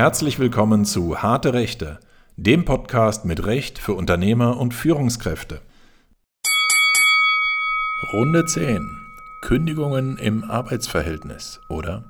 Herzlich 0.00 0.38
willkommen 0.38 0.86
zu 0.86 1.20
Harte 1.20 1.52
Rechte, 1.52 2.00
dem 2.38 2.64
Podcast 2.64 3.26
mit 3.26 3.44
Recht 3.44 3.78
für 3.78 3.92
Unternehmer 3.92 4.58
und 4.58 4.72
Führungskräfte. 4.72 5.60
Runde 8.10 8.46
10. 8.46 8.80
Kündigungen 9.42 10.16
im 10.16 10.44
Arbeitsverhältnis 10.44 11.60
oder 11.68 12.04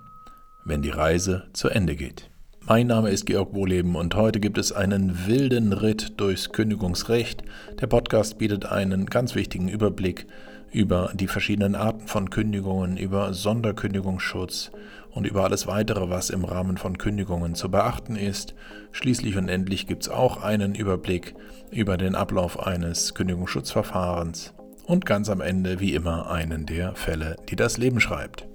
wenn 0.65 0.83
die 0.83 0.91
Reise 0.91 1.49
zu 1.53 1.69
Ende 1.69 1.97
geht. 1.97 2.31
Mein 2.61 2.87
Name 2.87 3.11
ist 3.11 3.27
Georg 3.27 3.55
Wohleben 3.55 3.97
und 3.97 4.15
heute 4.15 4.39
gibt 4.39 4.59
es 4.59 4.71
einen 4.71 5.27
wilden 5.27 5.73
Ritt 5.73 6.21
durchs 6.21 6.53
Kündigungsrecht. 6.53 7.43
Der 7.81 7.89
Podcast 7.89 8.39
bietet 8.39 8.67
einen 8.67 9.07
ganz 9.07 9.35
wichtigen 9.35 9.67
Überblick 9.67 10.29
über 10.71 11.11
die 11.15 11.27
verschiedenen 11.27 11.75
Arten 11.75 12.07
von 12.07 12.31
Kündigungen, 12.31 12.97
über 12.97 13.35
Sonderkündigungsschutz 13.35 14.71
und 15.13 15.27
über 15.27 15.45
alles 15.45 15.67
weitere, 15.67 16.09
was 16.11 16.31
im 16.31 16.45
Rahmen 16.45 16.77
von 16.77 16.99
Kündigungen 16.99 17.55
zu 17.55 17.71
beachten 17.71 18.17
ist. 18.17 18.55
Schließlich 18.93 19.37
und 19.37 19.49
endlich 19.49 19.87
gibt 19.87 20.05
es 20.05 20.09
auch 20.09 20.43
einen 20.43 20.75
Überblick 20.75 21.35
über 21.71 21.97
den 21.97 22.15
Ablauf 22.15 22.61
eines 22.61 23.15
Kündigungsschutzverfahrens 23.15 24.55
und 24.87 25.07
ganz 25.07 25.29
am 25.29 25.41
Ende 25.41 25.81
wie 25.81 25.95
immer 25.95 26.31
einen 26.31 26.67
der 26.67 26.95
Fälle, 26.95 27.37
die 27.49 27.57
das 27.57 27.79
Leben 27.79 28.01
schreibt. 28.01 28.49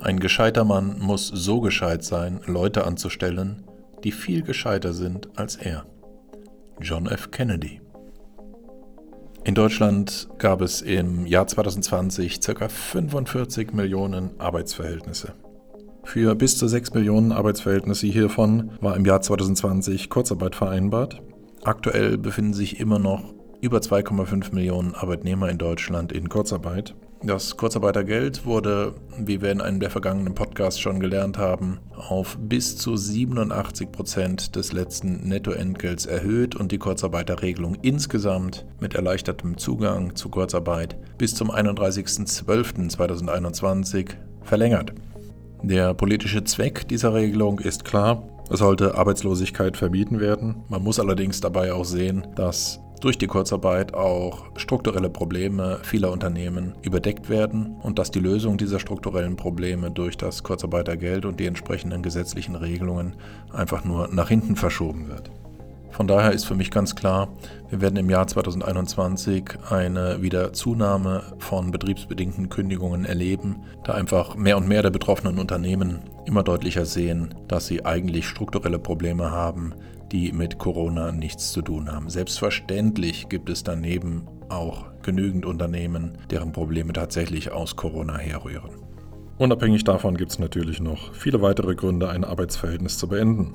Ein 0.00 0.20
gescheiter 0.20 0.64
Mann 0.64 0.98
muss 0.98 1.28
so 1.28 1.60
gescheit 1.60 2.04
sein, 2.04 2.40
Leute 2.46 2.86
anzustellen, 2.86 3.64
die 4.02 4.12
viel 4.12 4.42
gescheiter 4.42 4.92
sind 4.92 5.28
als 5.38 5.56
er. 5.56 5.86
John 6.80 7.06
F. 7.06 7.30
Kennedy 7.30 7.80
in 9.44 9.54
Deutschland 9.54 10.28
gab 10.38 10.62
es 10.62 10.80
im 10.80 11.26
Jahr 11.26 11.46
2020 11.46 12.40
ca. 12.40 12.68
45 12.68 13.72
Millionen 13.72 14.30
Arbeitsverhältnisse. 14.40 15.34
Für 16.04 16.34
bis 16.34 16.56
zu 16.58 16.66
6 16.66 16.94
Millionen 16.94 17.32
Arbeitsverhältnisse 17.32 18.06
hiervon 18.06 18.72
war 18.80 18.96
im 18.96 19.04
Jahr 19.04 19.20
2020 19.20 20.10
Kurzarbeit 20.10 20.54
vereinbart. 20.54 21.20
Aktuell 21.62 22.18
befinden 22.18 22.54
sich 22.54 22.80
immer 22.80 22.98
noch 22.98 23.34
über 23.60 23.78
2,5 23.78 24.54
Millionen 24.54 24.94
Arbeitnehmer 24.94 25.48
in 25.48 25.58
Deutschland 25.58 26.12
in 26.12 26.28
Kurzarbeit. 26.28 26.94
Das 27.22 27.56
Kurzarbeitergeld 27.56 28.44
wurde, 28.44 28.94
wie 29.18 29.40
wir 29.40 29.50
in 29.50 29.62
einem 29.62 29.80
der 29.80 29.90
vergangenen 29.90 30.34
Podcasts 30.34 30.78
schon 30.78 31.00
gelernt 31.00 31.38
haben, 31.38 31.78
auf 31.96 32.36
bis 32.38 32.76
zu 32.76 32.96
87 32.96 33.90
Prozent 33.90 34.54
des 34.56 34.72
letzten 34.72 35.26
Nettoentgelts 35.26 36.04
erhöht 36.04 36.54
und 36.54 36.70
die 36.70 36.76
Kurzarbeiterregelung 36.78 37.78
insgesamt 37.80 38.66
mit 38.78 38.94
erleichtertem 38.94 39.56
Zugang 39.56 40.16
zu 40.16 40.28
Kurzarbeit 40.28 40.98
bis 41.16 41.34
zum 41.34 41.50
31.12.2021 41.50 44.10
verlängert. 44.42 44.92
Der 45.62 45.94
politische 45.94 46.44
Zweck 46.44 46.86
dieser 46.88 47.14
Regelung 47.14 47.58
ist 47.58 47.86
klar. 47.86 48.28
Es 48.50 48.58
sollte 48.58 48.98
Arbeitslosigkeit 48.98 49.78
vermieden 49.78 50.20
werden. 50.20 50.56
Man 50.68 50.82
muss 50.82 51.00
allerdings 51.00 51.40
dabei 51.40 51.72
auch 51.72 51.86
sehen, 51.86 52.26
dass 52.36 52.80
durch 53.00 53.18
die 53.18 53.26
Kurzarbeit 53.26 53.94
auch 53.94 54.46
strukturelle 54.56 55.10
Probleme 55.10 55.78
vieler 55.82 56.10
Unternehmen 56.10 56.74
überdeckt 56.82 57.28
werden 57.28 57.76
und 57.82 57.98
dass 57.98 58.10
die 58.10 58.20
Lösung 58.20 58.56
dieser 58.56 58.80
strukturellen 58.80 59.36
Probleme 59.36 59.90
durch 59.90 60.16
das 60.16 60.42
Kurzarbeitergeld 60.42 61.24
und 61.24 61.40
die 61.40 61.46
entsprechenden 61.46 62.02
gesetzlichen 62.02 62.54
Regelungen 62.54 63.14
einfach 63.52 63.84
nur 63.84 64.08
nach 64.08 64.28
hinten 64.28 64.56
verschoben 64.56 65.08
wird. 65.08 65.30
Von 65.94 66.08
daher 66.08 66.32
ist 66.32 66.44
für 66.44 66.56
mich 66.56 66.72
ganz 66.72 66.96
klar, 66.96 67.28
wir 67.70 67.80
werden 67.80 67.96
im 67.96 68.10
Jahr 68.10 68.26
2021 68.26 69.44
eine 69.70 70.20
wieder 70.20 70.52
Zunahme 70.52 71.22
von 71.38 71.70
betriebsbedingten 71.70 72.48
Kündigungen 72.48 73.04
erleben, 73.04 73.62
da 73.84 73.94
einfach 73.94 74.34
mehr 74.34 74.56
und 74.56 74.66
mehr 74.66 74.82
der 74.82 74.90
betroffenen 74.90 75.38
Unternehmen 75.38 76.00
immer 76.24 76.42
deutlicher 76.42 76.84
sehen, 76.84 77.32
dass 77.46 77.68
sie 77.68 77.84
eigentlich 77.84 78.26
strukturelle 78.26 78.80
Probleme 78.80 79.30
haben, 79.30 79.72
die 80.12 80.32
mit 80.32 80.58
Corona 80.58 81.12
nichts 81.12 81.52
zu 81.52 81.62
tun 81.62 81.90
haben. 81.90 82.08
Selbstverständlich 82.10 83.28
gibt 83.28 83.48
es 83.50 83.62
daneben 83.62 84.26
auch 84.48 84.86
genügend 85.02 85.46
Unternehmen, 85.46 86.18
deren 86.30 86.52
Probleme 86.52 86.92
tatsächlich 86.92 87.52
aus 87.52 87.76
Corona 87.76 88.18
herrühren. 88.18 88.82
Unabhängig 89.38 89.84
davon 89.84 90.16
gibt 90.16 90.30
es 90.30 90.38
natürlich 90.38 90.80
noch 90.80 91.12
viele 91.14 91.42
weitere 91.42 91.74
Gründe, 91.74 92.08
ein 92.08 92.24
Arbeitsverhältnis 92.24 92.98
zu 92.98 93.08
beenden. 93.08 93.54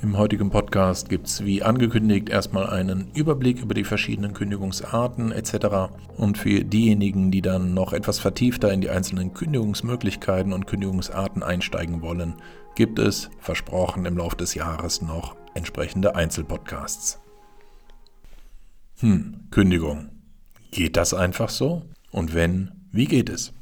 Im 0.00 0.16
heutigen 0.16 0.48
Podcast 0.50 1.08
gibt 1.08 1.26
es 1.26 1.44
wie 1.44 1.64
angekündigt 1.64 2.28
erstmal 2.28 2.70
einen 2.70 3.10
Überblick 3.14 3.60
über 3.60 3.74
die 3.74 3.82
verschiedenen 3.82 4.32
Kündigungsarten 4.32 5.32
etc. 5.32 5.90
Und 6.16 6.38
für 6.38 6.64
diejenigen, 6.64 7.32
die 7.32 7.42
dann 7.42 7.74
noch 7.74 7.92
etwas 7.92 8.20
vertiefter 8.20 8.72
in 8.72 8.80
die 8.80 8.90
einzelnen 8.90 9.34
Kündigungsmöglichkeiten 9.34 10.52
und 10.52 10.68
Kündigungsarten 10.68 11.42
einsteigen 11.42 12.00
wollen, 12.00 12.34
gibt 12.76 13.00
es, 13.00 13.28
versprochen, 13.40 14.06
im 14.06 14.16
Laufe 14.16 14.36
des 14.36 14.54
Jahres 14.54 15.02
noch 15.02 15.34
entsprechende 15.54 16.14
Einzelpodcasts. 16.14 17.18
Hm, 19.00 19.48
Kündigung. 19.50 20.10
Geht 20.70 20.96
das 20.96 21.14
einfach 21.14 21.48
so? 21.50 21.82
Und 22.10 22.34
wenn, 22.34 22.72
wie 22.90 23.06
geht 23.06 23.28
es? 23.28 23.52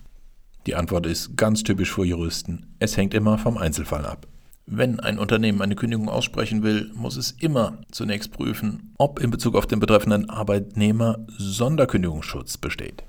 Die 0.66 0.74
Antwort 0.74 1.06
ist 1.06 1.36
ganz 1.36 1.62
typisch 1.62 1.92
für 1.92 2.04
Juristen. 2.04 2.74
Es 2.78 2.96
hängt 2.96 3.14
immer 3.14 3.38
vom 3.38 3.56
Einzelfall 3.56 4.04
ab. 4.04 4.26
Wenn 4.68 4.98
ein 4.98 5.20
Unternehmen 5.20 5.62
eine 5.62 5.76
Kündigung 5.76 6.08
aussprechen 6.08 6.64
will, 6.64 6.90
muss 6.94 7.16
es 7.16 7.30
immer 7.30 7.78
zunächst 7.92 8.32
prüfen, 8.32 8.94
ob 8.98 9.20
in 9.20 9.30
Bezug 9.30 9.54
auf 9.54 9.66
den 9.66 9.78
betreffenden 9.78 10.28
Arbeitnehmer 10.28 11.24
Sonderkündigungsschutz 11.38 12.56
besteht. 12.56 13.04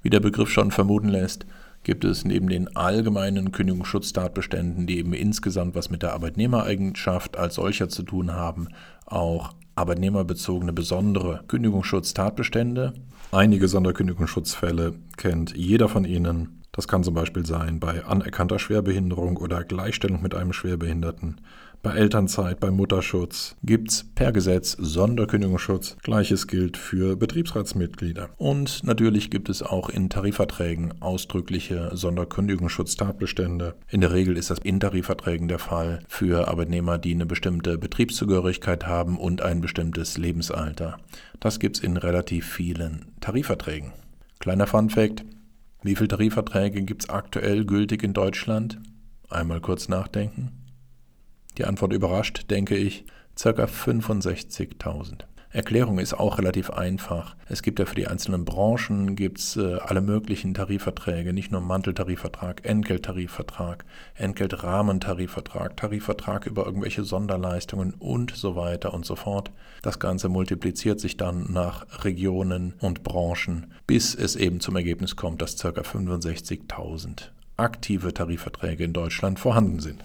Wie 0.00 0.08
der 0.08 0.20
Begriff 0.20 0.48
schon 0.48 0.70
vermuten 0.70 1.10
lässt, 1.10 1.44
gibt 1.82 2.04
es 2.04 2.24
neben 2.24 2.48
den 2.48 2.76
allgemeinen 2.76 3.52
Kündigungsschutztatbeständen, 3.52 4.86
die 4.86 4.98
eben 4.98 5.14
insgesamt 5.14 5.74
was 5.74 5.90
mit 5.90 6.02
der 6.02 6.12
Arbeitnehmereigenschaft 6.12 7.36
als 7.36 7.56
solcher 7.56 7.88
zu 7.88 8.02
tun 8.02 8.32
haben, 8.32 8.68
auch 9.06 9.54
arbeitnehmerbezogene 9.74 10.72
besondere 10.72 11.44
Kündigungsschutztatbestände. 11.48 12.92
Einige 13.32 13.68
Sonderkündigungsschutzfälle 13.68 14.94
kennt 15.16 15.56
jeder 15.56 15.88
von 15.88 16.04
Ihnen. 16.04 16.62
Das 16.72 16.88
kann 16.88 17.04
zum 17.04 17.14
Beispiel 17.14 17.44
sein 17.44 17.80
bei 17.80 18.04
anerkannter 18.04 18.58
Schwerbehinderung 18.58 19.36
oder 19.36 19.64
Gleichstellung 19.64 20.22
mit 20.22 20.34
einem 20.34 20.52
Schwerbehinderten. 20.52 21.40
Bei 21.82 21.94
Elternzeit, 21.94 22.60
bei 22.60 22.70
Mutterschutz 22.70 23.56
gibt 23.64 23.90
es 23.90 24.04
per 24.14 24.30
Gesetz 24.30 24.76
Sonderkündigungsschutz. 24.78 25.96
Gleiches 26.04 26.46
gilt 26.46 26.76
für 26.76 27.16
Betriebsratsmitglieder. 27.16 28.30
Und 28.36 28.84
natürlich 28.84 29.30
gibt 29.30 29.48
es 29.48 29.64
auch 29.64 29.88
in 29.88 30.08
Tarifverträgen 30.08 31.02
ausdrückliche 31.02 31.90
Sonderkündigungsschutztatbestände. 31.92 33.74
In 33.88 34.00
der 34.00 34.12
Regel 34.12 34.36
ist 34.36 34.50
das 34.50 34.60
in 34.60 34.78
Tarifverträgen 34.78 35.48
der 35.48 35.58
Fall 35.58 36.04
für 36.06 36.46
Arbeitnehmer, 36.46 36.98
die 36.98 37.14
eine 37.14 37.26
bestimmte 37.26 37.78
Betriebszugehörigkeit 37.78 38.86
haben 38.86 39.18
und 39.18 39.42
ein 39.42 39.60
bestimmtes 39.60 40.16
Lebensalter. 40.16 40.98
Das 41.40 41.58
gibt 41.58 41.78
es 41.78 41.82
in 41.82 41.96
relativ 41.96 42.46
vielen 42.46 43.06
Tarifverträgen. 43.20 43.90
Kleiner 44.38 44.68
Fun 44.68 44.88
fact, 44.88 45.24
wie 45.82 45.96
viele 45.96 46.08
Tarifverträge 46.08 46.82
gibt 46.82 47.02
es 47.02 47.10
aktuell 47.10 47.64
gültig 47.64 48.04
in 48.04 48.12
Deutschland? 48.12 48.78
Einmal 49.28 49.60
kurz 49.60 49.88
nachdenken. 49.88 50.61
Die 51.58 51.64
Antwort 51.64 51.92
überrascht, 51.92 52.50
denke 52.50 52.76
ich, 52.76 53.04
ca. 53.36 53.50
65.000. 53.50 55.24
Erklärung 55.52 55.98
ist 55.98 56.14
auch 56.14 56.38
relativ 56.38 56.70
einfach. 56.70 57.36
Es 57.46 57.62
gibt 57.62 57.78
ja 57.78 57.84
für 57.84 57.94
die 57.94 58.06
einzelnen 58.06 58.46
Branchen 58.46 59.16
gibt's, 59.16 59.56
äh, 59.56 59.74
alle 59.82 60.00
möglichen 60.00 60.54
Tarifverträge, 60.54 61.34
nicht 61.34 61.52
nur 61.52 61.60
Manteltarifvertrag, 61.60 62.64
Entgelttarifvertrag, 62.64 63.84
Entgeltrahmentarifvertrag, 64.14 65.76
Tarifvertrag 65.76 66.46
über 66.46 66.64
irgendwelche 66.64 67.04
Sonderleistungen 67.04 67.92
und 67.98 68.34
so 68.34 68.56
weiter 68.56 68.94
und 68.94 69.04
so 69.04 69.14
fort. 69.14 69.50
Das 69.82 69.98
Ganze 69.98 70.30
multipliziert 70.30 71.00
sich 71.00 71.18
dann 71.18 71.52
nach 71.52 72.02
Regionen 72.02 72.72
und 72.80 73.02
Branchen, 73.02 73.74
bis 73.86 74.14
es 74.14 74.36
eben 74.36 74.60
zum 74.60 74.76
Ergebnis 74.76 75.16
kommt, 75.16 75.42
dass 75.42 75.58
ca. 75.58 75.68
65.000 75.68 77.30
aktive 77.58 78.14
Tarifverträge 78.14 78.84
in 78.84 78.94
Deutschland 78.94 79.38
vorhanden 79.38 79.80
sind. 79.80 80.00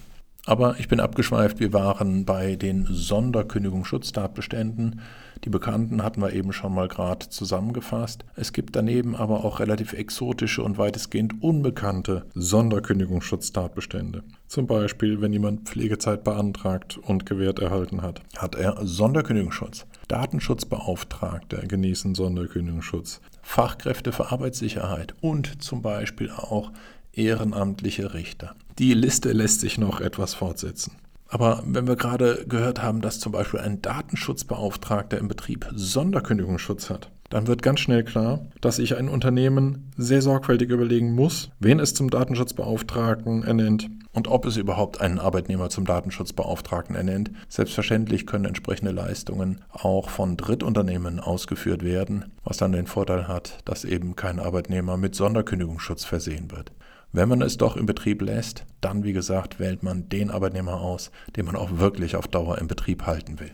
Aber 0.47 0.79
ich 0.79 0.87
bin 0.87 0.99
abgeschweift, 1.01 1.59
wir 1.59 1.73
waren 1.73 2.23
bei 2.23 2.55
den 2.55 2.87
Sonderkündigungsschutztatbeständen. 2.89 5.01
Die 5.43 5.49
bekannten 5.49 6.01
hatten 6.01 6.21
wir 6.21 6.31
eben 6.31 6.53
schon 6.53 6.73
mal 6.73 6.87
gerade 6.87 7.27
zusammengefasst. 7.27 8.23
Es 8.37 8.53
gibt 8.53 8.77
daneben 8.77 9.17
aber 9.17 9.43
auch 9.43 9.59
relativ 9.59 9.91
exotische 9.91 10.63
und 10.63 10.77
weitestgehend 10.77 11.43
unbekannte 11.43 12.27
Sonderkündigungsschutztatbestände. 12.33 14.23
Zum 14.47 14.67
Beispiel, 14.67 15.19
wenn 15.19 15.33
jemand 15.33 15.67
Pflegezeit 15.67 16.23
beantragt 16.23 16.97
und 16.97 17.25
gewährt 17.25 17.59
erhalten 17.59 18.01
hat, 18.01 18.21
hat 18.37 18.55
er 18.55 18.77
Sonderkündigungsschutz. 18.81 19.85
Datenschutzbeauftragte 20.07 21.67
genießen 21.67 22.15
Sonderkündigungsschutz. 22.15 23.19
Fachkräfte 23.41 24.13
für 24.13 24.31
Arbeitssicherheit 24.31 25.13
und 25.19 25.61
zum 25.61 25.81
Beispiel 25.81 26.31
auch 26.31 26.71
ehrenamtliche 27.17 28.13
Richter. 28.13 28.55
Die 28.79 28.93
Liste 28.93 29.31
lässt 29.31 29.61
sich 29.61 29.77
noch 29.77 30.01
etwas 30.01 30.33
fortsetzen. 30.33 30.93
Aber 31.29 31.61
wenn 31.65 31.87
wir 31.87 31.97
gerade 31.97 32.45
gehört 32.47 32.81
haben, 32.81 33.01
dass 33.01 33.19
zum 33.19 33.31
Beispiel 33.31 33.59
ein 33.59 33.81
Datenschutzbeauftragter 33.81 35.17
im 35.17 35.27
Betrieb 35.27 35.67
Sonderkündigungsschutz 35.73 36.89
hat, 36.89 37.11
dann 37.29 37.47
wird 37.47 37.61
ganz 37.61 37.81
schnell 37.81 38.03
klar, 38.05 38.45
dass 38.61 38.77
sich 38.77 38.95
ein 38.95 39.09
Unternehmen 39.09 39.91
sehr 39.97 40.21
sorgfältig 40.21 40.69
überlegen 40.69 41.13
muss, 41.13 41.49
wen 41.59 41.79
es 41.79 41.93
zum 41.93 42.09
Datenschutzbeauftragten 42.09 43.43
ernennt 43.43 43.89
und 44.13 44.29
ob 44.29 44.45
es 44.45 44.57
überhaupt 44.57 45.01
einen 45.01 45.19
Arbeitnehmer 45.19 45.69
zum 45.69 45.85
Datenschutzbeauftragten 45.85 46.95
ernennt. 46.95 47.31
Selbstverständlich 47.49 48.25
können 48.25 48.45
entsprechende 48.45 48.91
Leistungen 48.91 49.61
auch 49.71 50.09
von 50.09 50.37
Drittunternehmen 50.37 51.19
ausgeführt 51.19 51.83
werden, 51.83 52.25
was 52.43 52.57
dann 52.57 52.71
den 52.71 52.87
Vorteil 52.87 53.27
hat, 53.27 53.57
dass 53.65 53.83
eben 53.83 54.15
kein 54.15 54.39
Arbeitnehmer 54.39 54.97
mit 54.97 55.13
Sonderkündigungsschutz 55.13 56.05
versehen 56.05 56.49
wird. 56.51 56.71
Wenn 57.11 57.29
man 57.29 57.41
es 57.41 57.57
doch 57.57 57.77
im 57.77 57.85
Betrieb 57.85 58.21
lässt, 58.21 58.65
dann 58.81 59.03
wie 59.03 59.13
gesagt 59.13 59.59
wählt 59.59 59.81
man 59.81 60.09
den 60.09 60.29
Arbeitnehmer 60.29 60.81
aus, 60.81 61.11
den 61.35 61.45
man 61.45 61.55
auch 61.55 61.77
wirklich 61.77 62.15
auf 62.15 62.27
Dauer 62.27 62.57
im 62.57 62.67
Betrieb 62.67 63.05
halten 63.05 63.39
will. 63.39 63.51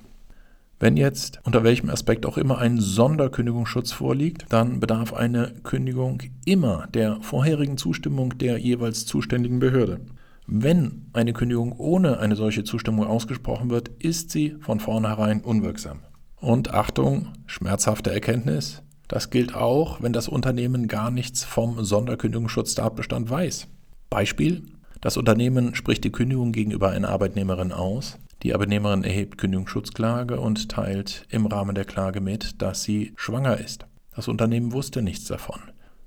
Wenn 0.79 0.97
jetzt 0.97 1.39
unter 1.44 1.63
welchem 1.63 1.89
Aspekt 1.89 2.25
auch 2.25 2.38
immer 2.38 2.57
ein 2.57 2.77
Sonderkündigungsschutz 2.77 3.94
vorliegt, 3.94 4.45
dann 4.50 4.81
bedarf 4.81 5.13
eine 5.13 5.53
Kündigung 5.63 6.21
immer 6.44 6.88
der 6.94 7.21
vorherigen 7.21 7.77
Zustimmung 7.77 8.38
der 8.38 8.57
jeweils 8.57 9.05
zuständigen 9.05 9.59
Behörde. 9.59 10.01
Wenn 10.45 11.06
eine 11.13 11.31
Kündigung 11.31 11.71
ohne 11.77 12.19
eine 12.19 12.35
solche 12.35 12.65
Zustimmung 12.65 13.07
ausgesprochen 13.07 13.69
wird, 13.69 13.88
ist 13.99 14.31
sie 14.31 14.57
von 14.59 14.81
vornherein 14.81 15.39
unwirksam. 15.39 15.99
Und 16.35 16.73
Achtung, 16.73 17.29
schmerzhafte 17.45 18.11
Erkenntnis, 18.11 18.82
das 19.07 19.29
gilt 19.29 19.55
auch, 19.55 20.01
wenn 20.01 20.13
das 20.13 20.27
Unternehmen 20.27 20.88
gar 20.88 21.11
nichts 21.11 21.44
vom 21.44 21.83
Sonderkündigungsschutztatbestand 21.83 23.29
weiß. 23.29 23.67
Beispiel, 24.09 24.63
das 25.01 25.17
Unternehmen 25.17 25.75
spricht 25.75 26.03
die 26.03 26.11
Kündigung 26.11 26.51
gegenüber 26.51 26.91
einer 26.91 27.09
Arbeitnehmerin 27.09 27.71
aus, 27.71 28.17
die 28.44 28.53
Arbeitnehmerin 28.53 29.03
erhebt 29.03 29.38
Kündigungsschutzklage 29.38 30.39
und 30.39 30.69
teilt 30.69 31.25
im 31.29 31.45
Rahmen 31.45 31.75
der 31.75 31.85
Klage 31.85 32.19
mit, 32.19 32.61
dass 32.61 32.83
sie 32.83 33.13
schwanger 33.15 33.57
ist. 33.57 33.85
Das 34.15 34.27
Unternehmen 34.27 34.73
wusste 34.73 35.01
nichts 35.01 35.25
davon. 35.25 35.59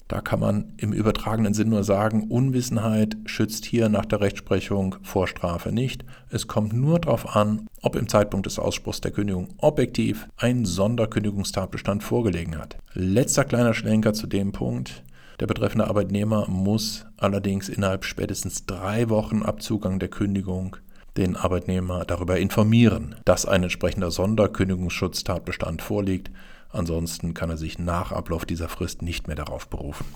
Da 0.08 0.20
kann 0.20 0.38
man 0.38 0.72
im 0.76 0.92
übertragenen 0.92 1.52
Sinn 1.52 1.70
nur 1.70 1.82
sagen, 1.82 2.28
Unwissenheit 2.28 3.16
schützt 3.24 3.64
hier 3.64 3.88
nach 3.88 4.04
der 4.06 4.20
Rechtsprechung 4.20 4.96
vor 5.02 5.26
Strafe 5.26 5.72
nicht. 5.72 6.04
Es 6.30 6.46
kommt 6.46 6.72
nur 6.72 7.00
darauf 7.00 7.34
an, 7.34 7.66
ob 7.82 7.96
im 7.96 8.08
Zeitpunkt 8.08 8.46
des 8.46 8.60
Ausspruchs 8.60 9.00
der 9.00 9.10
Kündigung 9.10 9.48
objektiv 9.58 10.28
ein 10.36 10.64
Sonderkündigungstatbestand 10.64 12.04
vorgelegen 12.04 12.56
hat. 12.56 12.76
Letzter 12.92 13.44
kleiner 13.44 13.74
Schlenker 13.74 14.12
zu 14.12 14.28
dem 14.28 14.52
Punkt. 14.52 15.02
Der 15.40 15.46
betreffende 15.46 15.88
Arbeitnehmer 15.88 16.48
muss 16.48 17.04
allerdings 17.16 17.68
innerhalb 17.68 18.04
spätestens 18.04 18.64
drei 18.64 19.10
Wochen 19.10 19.42
ab 19.42 19.60
Zugang 19.60 19.98
der 19.98 20.08
Kündigung 20.08 20.76
den 21.16 21.36
Arbeitnehmer 21.36 22.04
darüber 22.04 22.38
informieren, 22.38 23.16
dass 23.24 23.46
ein 23.46 23.62
entsprechender 23.62 24.10
Sonderkündigungsschutztatbestand 24.10 25.82
vorliegt 25.82 26.30
Ansonsten 26.70 27.34
kann 27.34 27.50
er 27.50 27.56
sich 27.56 27.78
nach 27.78 28.12
Ablauf 28.12 28.44
dieser 28.44 28.68
Frist 28.68 29.02
nicht 29.02 29.26
mehr 29.26 29.36
darauf 29.36 29.68
berufen. 29.68 30.06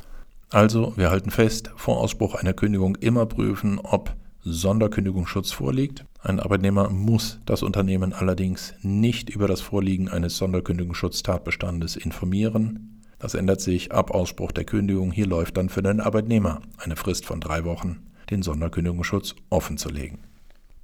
Also, 0.50 0.93
wir 0.97 1.11
halten 1.11 1.31
fest, 1.31 1.70
vor 1.76 1.99
Ausspruch 1.99 2.35
einer 2.35 2.52
Kündigung 2.52 2.97
immer 2.97 3.26
prüfen, 3.26 3.79
ob 3.79 4.17
Sonderkündigungsschutz 4.43 5.52
vorliegt. 5.52 6.05
Ein 6.23 6.41
Arbeitnehmer 6.41 6.88
muss 6.91 7.38
das 7.47 7.62
Unternehmen 7.62 8.12
allerdings 8.12 8.75
nicht 8.82 9.31
über 9.31 9.47
das 9.47 9.61
Vorliegen 9.61 10.08
eines 10.08 10.37
Sonderkündigungsschutztatbestandes 10.38 11.97
informieren. 11.97 13.02
Das 13.19 13.35
ändert 13.35 13.61
sich 13.61 13.93
ab 13.93 14.11
Ausspruch 14.11 14.50
der 14.52 14.64
Kündigung. 14.64 15.12
Hier 15.12 15.26
läuft 15.26 15.56
dann 15.56 15.69
für 15.69 15.82
den 15.82 16.00
Arbeitnehmer 16.00 16.62
eine 16.79 16.97
Frist 16.97 17.26
von 17.26 17.41
drei 17.41 17.64
Wochen, 17.64 17.99
den 18.31 18.43
Sonderkündigungsschutz 18.43 19.37
offen 19.50 19.76
zu 19.76 19.91
legen. 19.91 20.19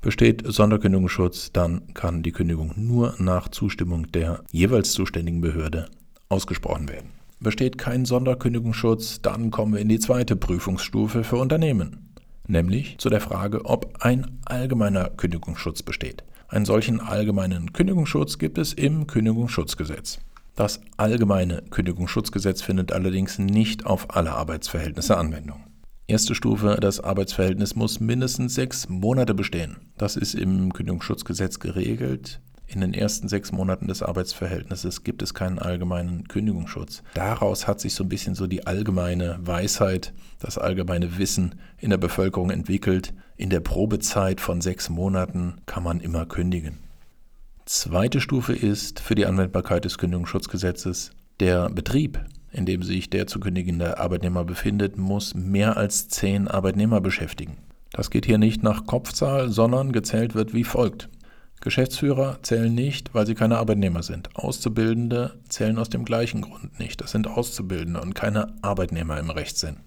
Besteht 0.07 0.45
Sonderkündigungsschutz, 0.47 1.51
dann 1.51 1.93
kann 1.93 2.23
die 2.23 2.31
Kündigung 2.31 2.73
nur 2.77 3.17
nach 3.19 3.49
Zustimmung 3.49 4.13
der 4.13 4.45
jeweils 4.53 4.93
zuständigen 4.93 5.41
Behörde 5.41 5.87
ausgesprochen 6.29 6.89
werden. 6.89 7.11
Besteht 7.41 7.77
kein 7.77 8.05
Sonderkündigungsschutz, 8.05 9.21
dann 9.21 9.51
kommen 9.51 9.75
wir 9.75 9.81
in 9.81 9.89
die 9.89 9.99
zweite 9.99 10.37
Prüfungsstufe 10.37 11.25
für 11.25 11.39
Unternehmen, 11.39 12.15
nämlich 12.47 12.99
zu 12.99 13.11
der 13.11 13.21
Frage, 13.21 13.65
ob 13.65 13.97
ein 13.99 14.39
allgemeiner 14.45 15.11
Kündigungsschutz 15.11 15.83
besteht. 15.83 16.23
Einen 16.47 16.67
solchen 16.67 17.01
allgemeinen 17.01 17.73
Kündigungsschutz 17.73 18.39
gibt 18.39 18.59
es 18.59 18.75
im 18.75 19.09
Kündigungsschutzgesetz. 19.09 20.21
Das 20.55 20.81
allgemeine 20.97 21.63
Kündigungsschutzgesetz 21.71 22.63
findet 22.63 22.93
allerdings 22.93 23.41
nicht 23.41 23.87
auf 23.87 24.15
alle 24.15 24.35
Arbeitsverhältnisse 24.35 25.17
Anwendung. 25.17 25.66
Erste 26.09 26.37
Stufe, 26.37 26.79
das 26.81 27.01
Arbeitsverhältnis 27.01 27.75
muss 27.75 27.99
mindestens 27.99 28.55
sechs 28.55 28.89
Monate 28.89 29.35
bestehen. 29.35 29.79
Das 29.99 30.15
ist 30.15 30.35
im 30.35 30.73
Kündigungsschutzgesetz 30.73 31.59
geregelt. 31.59 32.41
In 32.69 32.81
den 32.81 32.95
ersten 32.95 33.27
sechs 33.27 33.51
Monaten 33.51 33.89
des 33.89 34.05
Arbeitsverhältnisses 34.05 35.03
gibt 35.03 35.21
es 35.23 35.35
keinen 35.35 35.59
allgemeinen 35.59 36.29
Kündigungsschutz. 36.29 37.03
Daraus 37.15 37.67
hat 37.67 37.81
sich 37.81 37.95
so 37.95 38.05
ein 38.05 38.09
bisschen 38.09 38.37
so 38.37 38.47
die 38.47 38.69
allgemeine 38.69 39.39
Weisheit, 39.41 40.13
das 40.39 40.59
allgemeine 40.59 41.19
Wissen 41.19 41.57
in 41.79 41.91
der 41.91 41.97
Bevölkerung 41.97 42.51
entwickelt. 42.51 43.13
In 43.37 43.51
der 43.51 43.61
Probezeit 43.61 44.41
von 44.41 44.61
sechs 44.61 44.89
Monaten 44.89 45.55
kann 45.67 45.83
man 45.83 45.99
immer 45.99 46.25
kündigen. 46.25 46.79
Zweite 47.65 48.21
Stufe 48.21 48.53
ist 48.53 49.01
für 49.01 49.17
die 49.17 49.27
Anwendbarkeit 49.27 49.85
des 49.85 49.99
Kündigungsschutzgesetzes 49.99 51.11
der 51.41 51.69
Betrieb 51.69 52.21
in 52.53 52.67
dem 52.67 52.83
sich 52.83 53.11
der 53.11 53.27
zu 53.27 53.41
kündigende 53.41 53.99
Arbeitnehmer 53.99 54.45
befindet, 54.45 54.97
muss 54.97 55.35
mehr 55.35 55.77
als 55.77 56.09
zehn 56.09 56.49
Arbeitnehmer 56.49 57.01
beschäftigen. 57.01 57.59
Das 57.93 58.11
geht 58.11 58.27
hier 58.27 58.39
nicht 58.39 58.63
nach 58.63 58.87
Kopfzahl, 58.87 59.49
sondern 59.49 59.93
gezählt 59.93 60.35
wird 60.35 60.55
wie 60.55 60.65
folgt. 60.65 61.09
Geschäftsführer 61.61 62.39
zählen 62.43 62.75
nicht, 62.75 63.15
weil 63.15 63.27
sie 63.27 63.35
keine 63.35 63.59
Arbeitnehmer 63.59 64.03
sind. 64.03 64.37
Auszubildende 64.37 65.39
zählen 65.49 65.79
aus 65.79 65.89
dem 65.89 66.05
gleichen 66.05 66.43
Grund 66.43 66.79
nicht. 66.79 67.01
Das 67.01 67.11
sind 67.11 67.27
Auszubildende 67.27 68.01
und 68.01 68.15
keine 68.15 68.55
Arbeitnehmer 68.63 69.19
im 69.19 69.31
Rechtssinn. 69.31 69.79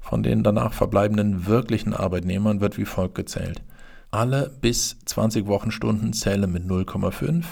Von 0.00 0.22
den 0.22 0.42
danach 0.42 0.72
verbleibenden 0.72 1.46
wirklichen 1.46 1.92
Arbeitnehmern 1.92 2.60
wird 2.60 2.78
wie 2.78 2.84
folgt 2.84 3.14
gezählt. 3.16 3.62
Alle 4.10 4.50
bis 4.60 4.96
20 5.04 5.46
Wochenstunden 5.46 6.14
zählen 6.14 6.50
mit 6.50 6.64
0,5, 6.64 7.44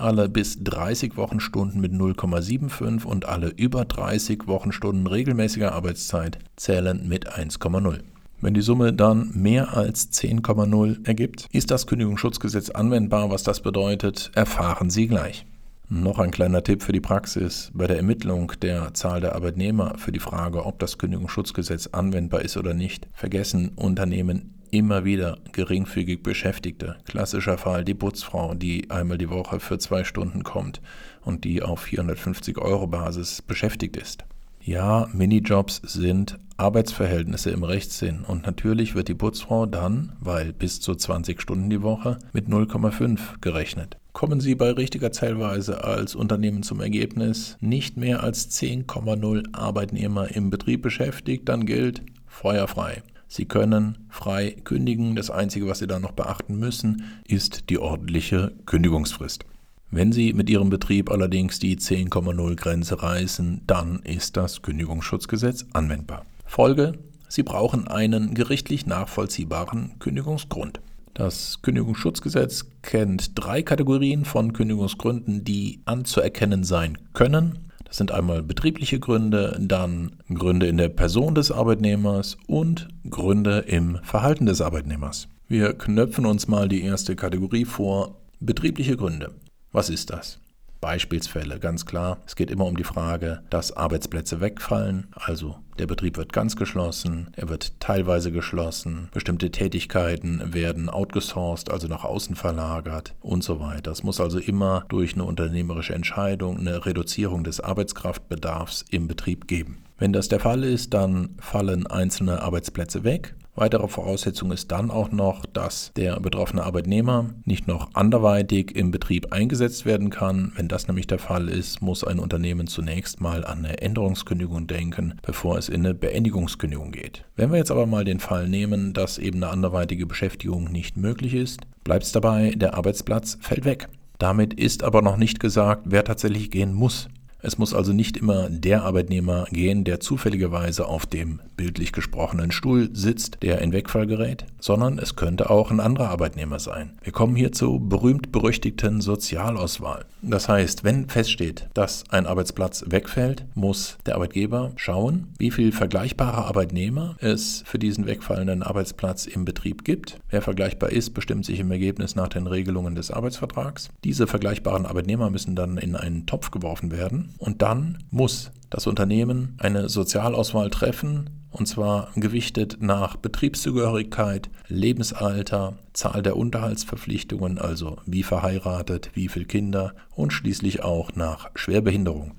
alle 0.00 0.28
bis 0.28 0.62
30 0.62 1.16
Wochenstunden 1.16 1.80
mit 1.80 1.92
0,75 1.92 3.04
und 3.04 3.26
alle 3.26 3.48
über 3.48 3.84
30 3.84 4.46
Wochenstunden 4.46 5.06
regelmäßiger 5.06 5.72
Arbeitszeit 5.72 6.38
zählen 6.56 7.06
mit 7.08 7.30
1,0. 7.30 8.00
Wenn 8.40 8.54
die 8.54 8.60
Summe 8.60 8.92
dann 8.92 9.32
mehr 9.34 9.76
als 9.76 10.12
10,0 10.12 11.06
ergibt, 11.06 11.46
ist 11.50 11.72
das 11.72 11.88
Kündigungsschutzgesetz 11.88 12.70
anwendbar. 12.70 13.30
Was 13.30 13.42
das 13.42 13.60
bedeutet, 13.60 14.30
erfahren 14.34 14.90
Sie 14.90 15.08
gleich. 15.08 15.44
Noch 15.88 16.18
ein 16.18 16.30
kleiner 16.30 16.62
Tipp 16.62 16.82
für 16.82 16.92
die 16.92 17.00
Praxis. 17.00 17.72
Bei 17.74 17.86
der 17.86 17.96
Ermittlung 17.96 18.52
der 18.62 18.92
Zahl 18.94 19.20
der 19.20 19.34
Arbeitnehmer 19.34 19.94
für 19.96 20.12
die 20.12 20.20
Frage, 20.20 20.66
ob 20.66 20.78
das 20.78 20.98
Kündigungsschutzgesetz 20.98 21.88
anwendbar 21.88 22.42
ist 22.42 22.56
oder 22.56 22.74
nicht, 22.74 23.08
vergessen 23.14 23.70
Unternehmen 23.74 24.57
immer 24.70 25.04
wieder 25.04 25.38
geringfügig 25.52 26.22
Beschäftigte. 26.22 26.96
Klassischer 27.04 27.58
Fall 27.58 27.84
die 27.84 27.94
Putzfrau, 27.94 28.54
die 28.54 28.90
einmal 28.90 29.18
die 29.18 29.30
Woche 29.30 29.60
für 29.60 29.78
zwei 29.78 30.04
Stunden 30.04 30.42
kommt 30.42 30.80
und 31.22 31.44
die 31.44 31.62
auf 31.62 31.80
450 31.80 32.58
Euro 32.58 32.86
Basis 32.86 33.42
beschäftigt 33.42 33.96
ist. 33.96 34.24
Ja, 34.60 35.08
Minijobs 35.12 35.80
sind 35.84 36.38
Arbeitsverhältnisse 36.58 37.50
im 37.50 37.62
Rechtssinn 37.62 38.24
und 38.26 38.44
natürlich 38.44 38.94
wird 38.94 39.08
die 39.08 39.14
Putzfrau 39.14 39.64
dann, 39.64 40.12
weil 40.20 40.52
bis 40.52 40.80
zu 40.80 40.94
20 40.94 41.40
Stunden 41.40 41.70
die 41.70 41.82
Woche, 41.82 42.18
mit 42.32 42.48
0,5 42.48 43.40
gerechnet. 43.40 43.96
Kommen 44.12 44.40
Sie 44.40 44.56
bei 44.56 44.72
richtiger 44.72 45.12
Zählweise 45.12 45.84
als 45.84 46.16
Unternehmen 46.16 46.64
zum 46.64 46.80
Ergebnis, 46.80 47.56
nicht 47.60 47.96
mehr 47.96 48.24
als 48.24 48.50
10,0 48.50 49.54
Arbeitnehmer 49.54 50.34
im 50.34 50.50
Betrieb 50.50 50.82
beschäftigt, 50.82 51.48
dann 51.48 51.64
gilt 51.64 52.02
feuerfrei. 52.26 53.02
Sie 53.28 53.44
können 53.44 54.06
frei 54.08 54.56
kündigen. 54.64 55.14
Das 55.14 55.30
Einzige, 55.30 55.68
was 55.68 55.78
Sie 55.78 55.86
dann 55.86 56.02
noch 56.02 56.12
beachten 56.12 56.58
müssen, 56.58 57.04
ist 57.26 57.70
die 57.70 57.78
ordentliche 57.78 58.52
Kündigungsfrist. 58.66 59.44
Wenn 59.90 60.12
Sie 60.12 60.32
mit 60.32 60.50
Ihrem 60.50 60.70
Betrieb 60.70 61.10
allerdings 61.10 61.58
die 61.58 61.76
10,0 61.76 62.56
Grenze 62.56 63.02
reißen, 63.02 63.62
dann 63.66 64.00
ist 64.00 64.36
das 64.36 64.62
Kündigungsschutzgesetz 64.62 65.66
anwendbar. 65.72 66.24
Folge, 66.44 66.92
Sie 67.28 67.42
brauchen 67.42 67.86
einen 67.86 68.34
gerichtlich 68.34 68.86
nachvollziehbaren 68.86 69.98
Kündigungsgrund. 69.98 70.80
Das 71.12 71.60
Kündigungsschutzgesetz 71.62 72.66
kennt 72.80 73.32
drei 73.34 73.62
Kategorien 73.62 74.24
von 74.24 74.52
Kündigungsgründen, 74.52 75.44
die 75.44 75.80
anzuerkennen 75.84 76.64
sein 76.64 76.96
können. 77.12 77.67
Das 77.88 77.96
sind 77.96 78.12
einmal 78.12 78.42
betriebliche 78.42 79.00
Gründe, 79.00 79.56
dann 79.60 80.12
Gründe 80.32 80.66
in 80.66 80.76
der 80.76 80.90
Person 80.90 81.34
des 81.34 81.50
Arbeitnehmers 81.50 82.36
und 82.46 82.88
Gründe 83.08 83.60
im 83.66 83.98
Verhalten 84.02 84.46
des 84.46 84.60
Arbeitnehmers. 84.60 85.28
Wir 85.48 85.72
knöpfen 85.72 86.26
uns 86.26 86.46
mal 86.46 86.68
die 86.68 86.82
erste 86.82 87.16
Kategorie 87.16 87.64
vor. 87.64 88.20
Betriebliche 88.40 88.96
Gründe. 88.96 89.32
Was 89.72 89.88
ist 89.88 90.10
das? 90.10 90.38
Beispielsfälle, 90.80 91.58
ganz 91.58 91.86
klar. 91.86 92.18
Es 92.26 92.36
geht 92.36 92.50
immer 92.50 92.66
um 92.66 92.76
die 92.76 92.84
Frage, 92.84 93.42
dass 93.50 93.76
Arbeitsplätze 93.76 94.40
wegfallen, 94.40 95.08
also 95.14 95.56
der 95.78 95.86
Betrieb 95.86 96.16
wird 96.16 96.32
ganz 96.32 96.56
geschlossen, 96.56 97.30
er 97.36 97.48
wird 97.48 97.78
teilweise 97.80 98.32
geschlossen, 98.32 99.08
bestimmte 99.12 99.50
Tätigkeiten 99.50 100.52
werden 100.52 100.88
outgesourced, 100.88 101.70
also 101.70 101.86
nach 101.86 102.04
außen 102.04 102.34
verlagert 102.34 103.14
und 103.20 103.44
so 103.44 103.60
weiter. 103.60 103.92
Es 103.92 104.02
muss 104.02 104.20
also 104.20 104.38
immer 104.38 104.84
durch 104.88 105.14
eine 105.14 105.24
unternehmerische 105.24 105.94
Entscheidung 105.94 106.58
eine 106.58 106.84
Reduzierung 106.84 107.44
des 107.44 107.60
Arbeitskraftbedarfs 107.60 108.84
im 108.90 109.06
Betrieb 109.06 109.46
geben. 109.46 109.78
Wenn 109.98 110.12
das 110.12 110.28
der 110.28 110.40
Fall 110.40 110.64
ist, 110.64 110.94
dann 110.94 111.30
fallen 111.40 111.86
einzelne 111.86 112.42
Arbeitsplätze 112.42 113.04
weg 113.04 113.34
Weitere 113.58 113.88
Voraussetzung 113.88 114.52
ist 114.52 114.70
dann 114.70 114.88
auch 114.88 115.10
noch, 115.10 115.44
dass 115.44 115.90
der 115.96 116.20
betroffene 116.20 116.62
Arbeitnehmer 116.62 117.30
nicht 117.44 117.66
noch 117.66 117.90
anderweitig 117.92 118.76
im 118.76 118.92
Betrieb 118.92 119.32
eingesetzt 119.32 119.84
werden 119.84 120.10
kann. 120.10 120.52
Wenn 120.54 120.68
das 120.68 120.86
nämlich 120.86 121.08
der 121.08 121.18
Fall 121.18 121.48
ist, 121.48 121.82
muss 121.82 122.04
ein 122.04 122.20
Unternehmen 122.20 122.68
zunächst 122.68 123.20
mal 123.20 123.44
an 123.44 123.64
eine 123.64 123.82
Änderungskündigung 123.82 124.68
denken, 124.68 125.14
bevor 125.22 125.58
es 125.58 125.68
in 125.68 125.84
eine 125.84 125.92
Beendigungskündigung 125.92 126.92
geht. 126.92 127.24
Wenn 127.34 127.50
wir 127.50 127.58
jetzt 127.58 127.72
aber 127.72 127.86
mal 127.86 128.04
den 128.04 128.20
Fall 128.20 128.48
nehmen, 128.48 128.92
dass 128.92 129.18
eben 129.18 129.42
eine 129.42 129.52
anderweitige 129.52 130.06
Beschäftigung 130.06 130.70
nicht 130.70 130.96
möglich 130.96 131.34
ist, 131.34 131.58
bleibt 131.82 132.04
es 132.04 132.12
dabei, 132.12 132.52
der 132.54 132.74
Arbeitsplatz 132.74 133.38
fällt 133.40 133.64
weg. 133.64 133.88
Damit 134.18 134.54
ist 134.54 134.84
aber 134.84 135.02
noch 135.02 135.16
nicht 135.16 135.40
gesagt, 135.40 135.82
wer 135.86 136.04
tatsächlich 136.04 136.52
gehen 136.52 136.74
muss. 136.74 137.08
Es 137.40 137.56
muss 137.56 137.72
also 137.72 137.92
nicht 137.92 138.16
immer 138.16 138.50
der 138.50 138.82
Arbeitnehmer 138.82 139.46
gehen, 139.52 139.84
der 139.84 140.00
zufälligerweise 140.00 140.86
auf 140.86 141.06
dem 141.06 141.40
bildlich 141.56 141.92
gesprochenen 141.92 142.50
Stuhl 142.50 142.90
sitzt, 142.92 143.38
der 143.42 143.60
in 143.60 143.72
Wegfall 143.72 144.08
gerät, 144.08 144.44
sondern 144.58 144.98
es 144.98 145.14
könnte 145.14 145.48
auch 145.48 145.70
ein 145.70 145.78
anderer 145.78 146.08
Arbeitnehmer 146.08 146.58
sein. 146.58 146.98
Wir 147.02 147.12
kommen 147.12 147.36
hier 147.36 147.52
zur 147.52 147.78
berühmt-berüchtigten 147.78 149.00
Sozialauswahl. 149.00 150.04
Das 150.20 150.48
heißt, 150.48 150.82
wenn 150.82 151.08
feststeht, 151.08 151.68
dass 151.74 152.02
ein 152.10 152.26
Arbeitsplatz 152.26 152.84
wegfällt, 152.88 153.44
muss 153.54 153.98
der 154.04 154.16
Arbeitgeber 154.16 154.72
schauen, 154.74 155.28
wie 155.38 155.52
viele 155.52 155.70
vergleichbare 155.70 156.44
Arbeitnehmer 156.44 157.14
es 157.20 157.62
für 157.64 157.78
diesen 157.78 158.06
wegfallenden 158.06 158.64
Arbeitsplatz 158.64 159.26
im 159.26 159.44
Betrieb 159.44 159.84
gibt. 159.84 160.18
Wer 160.28 160.42
vergleichbar 160.42 160.90
ist, 160.90 161.10
bestimmt 161.10 161.46
sich 161.46 161.60
im 161.60 161.70
Ergebnis 161.70 162.16
nach 162.16 162.28
den 162.28 162.48
Regelungen 162.48 162.96
des 162.96 163.12
Arbeitsvertrags. 163.12 163.90
Diese 164.02 164.26
vergleichbaren 164.26 164.86
Arbeitnehmer 164.86 165.30
müssen 165.30 165.54
dann 165.54 165.78
in 165.78 165.94
einen 165.94 166.26
Topf 166.26 166.50
geworfen 166.50 166.90
werden 166.90 167.27
und 167.38 167.62
dann 167.62 167.98
muss 168.10 168.50
das 168.70 168.86
Unternehmen 168.86 169.54
eine 169.58 169.88
Sozialauswahl 169.88 170.70
treffen, 170.70 171.30
und 171.50 171.66
zwar 171.66 172.10
gewichtet 172.14 172.76
nach 172.80 173.16
Betriebszugehörigkeit, 173.16 174.50
Lebensalter, 174.68 175.78
Zahl 175.94 176.22
der 176.22 176.36
Unterhaltsverpflichtungen, 176.36 177.58
also 177.58 177.96
wie 178.04 178.22
verheiratet, 178.22 179.10
wie 179.14 179.28
viele 179.28 179.46
Kinder 179.46 179.94
und 180.14 180.32
schließlich 180.32 180.82
auch 180.84 181.14
nach 181.14 181.50
Schwerbehinderung. 181.54 182.34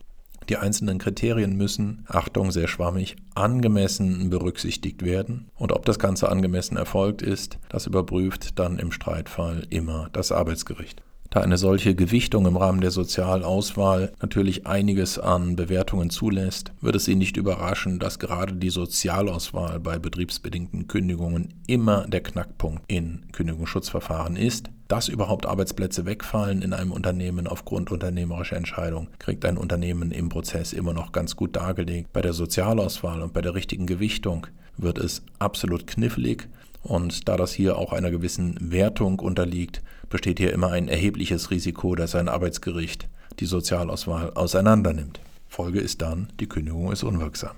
Die 0.50 0.58
einzelnen 0.58 0.98
Kriterien 0.98 1.56
müssen, 1.58 2.06
Achtung, 2.08 2.50
sehr 2.50 2.68
schwammig, 2.68 3.18
angemessen 3.36 4.32
berücksichtigt 4.32 5.04
werden. 5.06 5.50
Und 5.56 5.72
ob 5.72 5.86
das 5.86 6.00
Ganze 6.00 6.30
angemessen 6.30 6.76
erfolgt 6.76 7.22
ist, 7.22 7.60
das 7.70 7.86
überprüft 7.86 8.58
dann 8.58 8.80
im 8.80 8.92
Streitfall 8.92 9.68
immer 9.70 10.10
das 10.12 10.32
Arbeitsgericht. 10.32 11.04
Da 11.30 11.42
eine 11.42 11.60
solche 11.60 11.94
Gewichtung 11.94 12.48
im 12.48 12.58
Rahmen 12.58 12.82
der 12.82 12.90
Sozialauswahl 12.90 14.14
natürlich 14.20 14.66
einiges 14.66 15.20
an 15.20 15.56
Bewertungen 15.56 16.10
zulässt, 16.10 16.72
wird 16.82 16.96
es 16.96 17.06
Sie 17.06 17.14
nicht 17.14 17.38
überraschen, 17.38 18.00
dass 18.00 18.18
gerade 18.18 18.54
die 18.54 18.72
Sozialauswahl 18.72 19.80
bei 19.80 20.00
betriebsbedingten 20.00 20.88
Kündigungen 20.88 21.54
immer 21.68 22.08
der 22.08 22.22
Knackpunkt 22.22 22.82
in 22.88 23.28
Kündigungsschutzverfahren 23.32 24.38
ist. 24.38 24.72
Dass 24.88 25.08
überhaupt 25.08 25.46
Arbeitsplätze 25.46 26.08
wegfallen 26.08 26.64
in 26.64 26.74
einem 26.74 26.92
Unternehmen 26.92 27.46
aufgrund 27.46 27.92
unternehmerischer 27.92 28.58
Entscheidung, 28.58 29.10
kriegt 29.20 29.46
ein 29.46 29.60
Unternehmen 29.60 30.10
im 30.10 30.30
Prozess 30.30 30.74
immer 30.74 30.94
noch 30.94 31.12
ganz 31.12 31.36
gut 31.36 31.56
dargelegt. 31.56 32.12
Bei 32.12 32.22
der 32.22 32.34
Sozialauswahl 32.34 33.22
und 33.22 33.34
bei 33.34 33.42
der 33.42 33.54
richtigen 33.54 33.86
Gewichtung 33.86 34.48
wird 34.78 34.98
es 34.98 35.22
absolut 35.38 35.86
knifflig 35.86 36.50
und 36.84 37.28
da 37.28 37.38
das 37.38 37.52
hier 37.52 37.78
auch 37.78 37.94
einer 37.94 38.12
gewissen 38.12 38.72
Wertung 38.72 39.20
unterliegt, 39.20 39.82
besteht 40.10 40.40
hier 40.40 40.54
immer 40.54 40.72
ein 40.72 40.88
erhebliches 40.88 41.52
Risiko, 41.52 41.96
dass 41.96 42.16
ein 42.16 42.30
Arbeitsgericht 42.30 43.08
die 43.40 43.46
Sozialauswahl 43.46 44.32
auseinandernimmt. 44.34 45.20
Folge 45.48 45.80
ist 45.80 46.02
dann, 46.02 46.32
die 46.40 46.48
Kündigung 46.48 46.92
ist 46.92 47.04
unwirksam. 47.04 47.56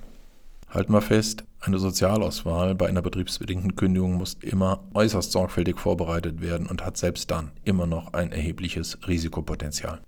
Halten 0.69 0.93
wir 0.93 1.01
fest, 1.01 1.43
eine 1.59 1.79
Sozialauswahl 1.79 2.75
bei 2.75 2.87
einer 2.87 3.01
betriebsbedingten 3.01 3.75
Kündigung 3.75 4.13
muss 4.13 4.37
immer 4.41 4.83
äußerst 4.93 5.31
sorgfältig 5.31 5.77
vorbereitet 5.77 6.41
werden 6.41 6.65
und 6.65 6.85
hat 6.85 6.97
selbst 6.97 7.29
dann 7.29 7.51
immer 7.65 7.87
noch 7.87 8.13
ein 8.13 8.31
erhebliches 8.31 8.97
Risikopotenzial. 9.07 9.99